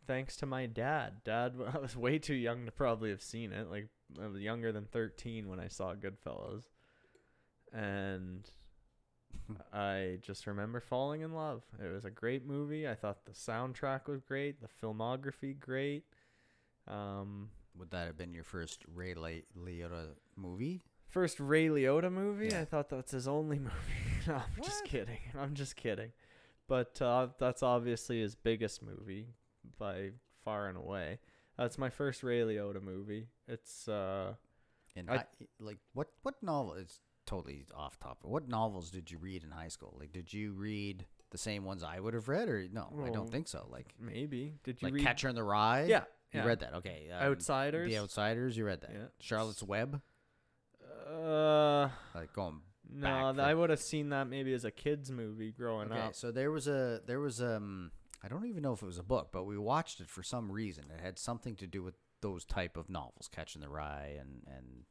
[0.07, 1.23] thanks to my dad.
[1.25, 3.71] Dad, I was way too young to probably have seen it.
[3.71, 3.89] Like
[4.21, 6.65] I was younger than 13 when I saw Goodfellas,
[7.73, 8.51] and
[9.73, 11.63] I just remember falling in love.
[11.83, 12.89] It was a great movie.
[12.89, 16.05] I thought the soundtrack was great, the filmography great.
[16.87, 17.49] Um,
[17.79, 20.83] Would that have been your first Ray Liotta movie?
[21.15, 22.49] First Ray Liotta movie.
[22.51, 22.61] Yeah.
[22.63, 23.73] I thought that's his only movie.
[24.27, 25.19] no, I'm just kidding.
[25.39, 26.11] I'm just kidding.
[26.69, 29.29] But uh, that's obviously his biggest movie
[29.79, 30.11] by
[30.45, 31.21] far and away.
[31.57, 33.29] That's my first Ray Liotta movie.
[33.47, 34.35] It's uh,
[34.97, 35.25] And I- I,
[35.61, 36.75] like what what novel?
[36.75, 38.27] It's totally off topic.
[38.29, 39.97] What novels did you read in high school?
[39.99, 42.93] Like, did you read the same ones I would have read, or no?
[43.05, 43.67] I don't think so.
[43.71, 44.55] Like, maybe.
[44.65, 45.85] Did you like read Catcher in the Rye.
[45.89, 46.47] Yeah, you yeah.
[46.47, 46.75] read that.
[46.75, 47.91] Okay, um, Outsiders?
[47.91, 48.57] The Outsiders.
[48.57, 48.91] You read that.
[48.93, 49.07] Yeah.
[49.21, 50.01] Charlotte's Web.
[51.15, 52.61] Uh, Like going.
[52.93, 53.09] no,
[53.39, 56.15] I would have seen that maybe as a kids movie growing Okay, up.
[56.15, 57.91] so there was a there was um
[58.23, 60.51] I don't even know if it was a book, but we watched it for some
[60.51, 60.85] reason.
[60.97, 64.85] It had something to do with those type of novels, Catching the Rye and and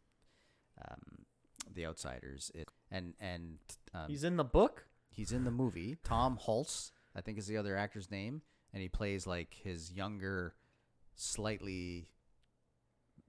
[0.88, 1.26] um,
[1.74, 2.52] The Outsiders.
[2.54, 3.58] It and and
[3.94, 4.86] um, He's in the book.
[5.10, 5.98] He's in the movie.
[6.04, 10.56] Tom Hulce, I think, is the other actor's name, and he plays like his younger,
[11.16, 12.08] slightly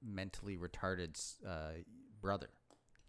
[0.02, 1.80] mentally retarded uh,
[2.20, 2.50] brother.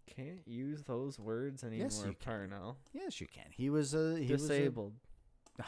[0.08, 2.50] Can't use those words anymore, Yes, you can.
[2.50, 2.78] Parnell.
[2.94, 3.46] Yes, you can.
[3.52, 4.94] He was a he was a- Disabled.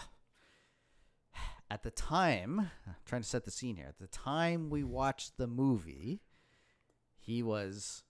[1.70, 2.72] at the time.
[2.88, 3.88] I'm trying to set the scene here.
[3.90, 6.22] At the time we watched the movie,
[7.18, 8.04] he was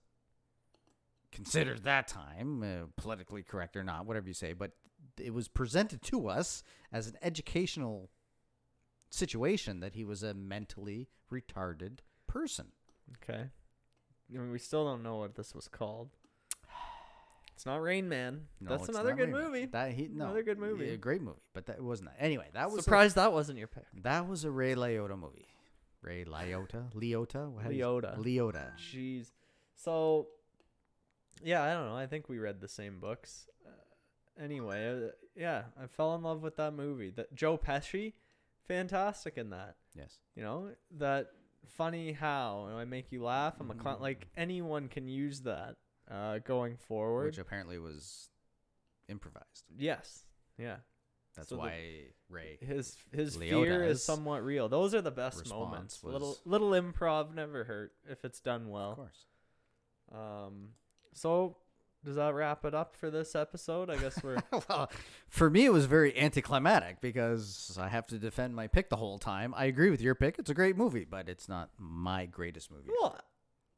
[1.32, 4.72] considered that time uh, politically correct or not, whatever you say, but
[5.18, 6.62] it was presented to us
[6.92, 8.10] as an educational
[9.10, 12.66] situation that he was a mentally retarded person.
[13.22, 13.50] Okay.
[14.30, 16.10] I mean, we still don't know what this was called.
[17.58, 18.42] It's not Rain Man.
[18.60, 19.62] No, That's it's another not good Rain Man.
[19.62, 20.86] got That he no, Another good movie.
[20.86, 22.16] yeah, great movie, but that wasn't that.
[22.24, 23.82] Anyway, that was a, Surprised that wasn't your pick.
[24.04, 25.48] that was a Ray Liotta movie.
[26.00, 28.16] Ray Liotta, Liotta, How do you- Leota.
[28.16, 28.76] Leota.
[28.78, 29.32] Jeez.
[29.74, 30.28] So,
[31.42, 31.96] yeah, I don't know.
[31.96, 33.48] I think we read the same books.
[33.66, 33.70] Uh,
[34.40, 37.10] anyway, uh, yeah, I fell in love with that movie.
[37.10, 38.12] That Joe Pesci,
[38.68, 39.74] fantastic in that.
[39.96, 40.18] Yes.
[40.36, 41.32] You know that
[41.66, 43.54] funny how and I make you laugh.
[43.58, 45.74] I'm a con- like anyone can use that
[46.10, 47.26] uh, going forward.
[47.26, 48.28] which apparently was
[49.08, 49.64] improvised.
[49.76, 50.24] yes,
[50.58, 50.76] yeah.
[51.36, 51.82] That's So the- why
[52.28, 52.58] Ray.
[52.60, 54.68] His his Leota's fear is somewhat real.
[54.68, 56.02] Those are the best moments.
[56.02, 58.90] Little little improv never hurt if it's done well.
[58.90, 59.26] Of course.
[60.12, 60.68] Um,
[61.14, 61.56] so
[62.04, 63.88] does that wrap it up for this episode?
[63.90, 64.38] I guess we're
[64.68, 64.90] well,
[65.28, 69.18] for me, it was very anticlimactic because I have to defend my pick the whole
[69.18, 69.54] time.
[69.56, 72.90] I agree with your pick; it's a great movie, but it's not my greatest movie.
[73.00, 73.18] well.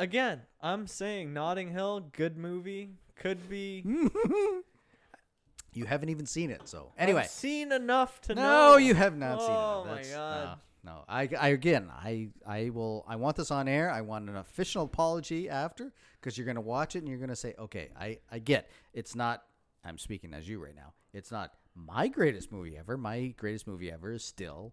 [0.00, 3.84] Again, I'm saying Notting Hill, good movie, could be.
[5.74, 7.20] you haven't even seen it, so anyway.
[7.24, 8.76] I've seen enough to no, know.
[8.78, 9.54] you have not seen it.
[9.54, 10.58] Oh my That's- god.
[10.82, 11.04] No, no.
[11.06, 13.04] I, I again, I, I will.
[13.06, 13.90] I want this on air.
[13.90, 17.54] I want an official apology after, because you're gonna watch it and you're gonna say,
[17.58, 18.70] okay, I, I get.
[18.94, 19.42] It's not.
[19.84, 20.94] I'm speaking as you right now.
[21.12, 22.96] It's not my greatest movie ever.
[22.96, 24.72] My greatest movie ever is still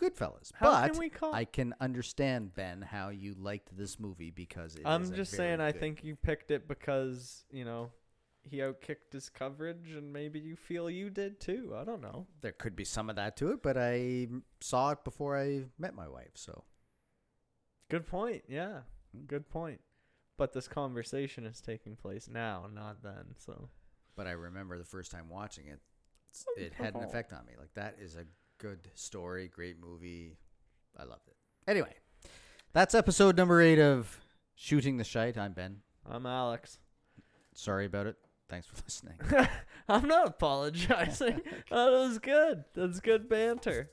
[0.00, 0.52] Goodfellas.
[0.54, 4.74] How but can we call- I can understand Ben how you liked this movie because
[4.76, 7.64] it I'm is a just very saying, I good- think you picked it because you
[7.64, 7.90] know
[8.42, 11.74] he outkicked his coverage, and maybe you feel you did too.
[11.76, 12.26] I don't know.
[12.40, 14.28] there could be some of that to it, but I
[14.60, 16.64] saw it before I met my wife, so
[17.90, 18.44] Good point.
[18.48, 18.82] Yeah,
[19.12, 19.24] Hmm.
[19.26, 19.80] good point.
[20.36, 23.34] But this conversation is taking place now, not then.
[23.36, 23.68] So
[24.16, 25.80] but I remember the first time watching it,
[26.56, 27.54] it had an effect on me.
[27.58, 28.24] Like that is a
[28.60, 30.36] good story, great movie.
[30.98, 31.36] I loved it.
[31.66, 31.94] Anyway,
[32.74, 34.20] that's episode number eight of
[34.54, 35.38] Shooting the Shite.
[35.38, 35.78] I'm Ben.
[36.08, 36.78] I'm Alex.
[37.54, 38.16] Sorry about it.
[38.50, 39.14] Thanks for listening.
[39.88, 41.40] I'm not apologizing.
[41.72, 42.64] Oh, that was good.
[42.74, 43.90] That's good banter.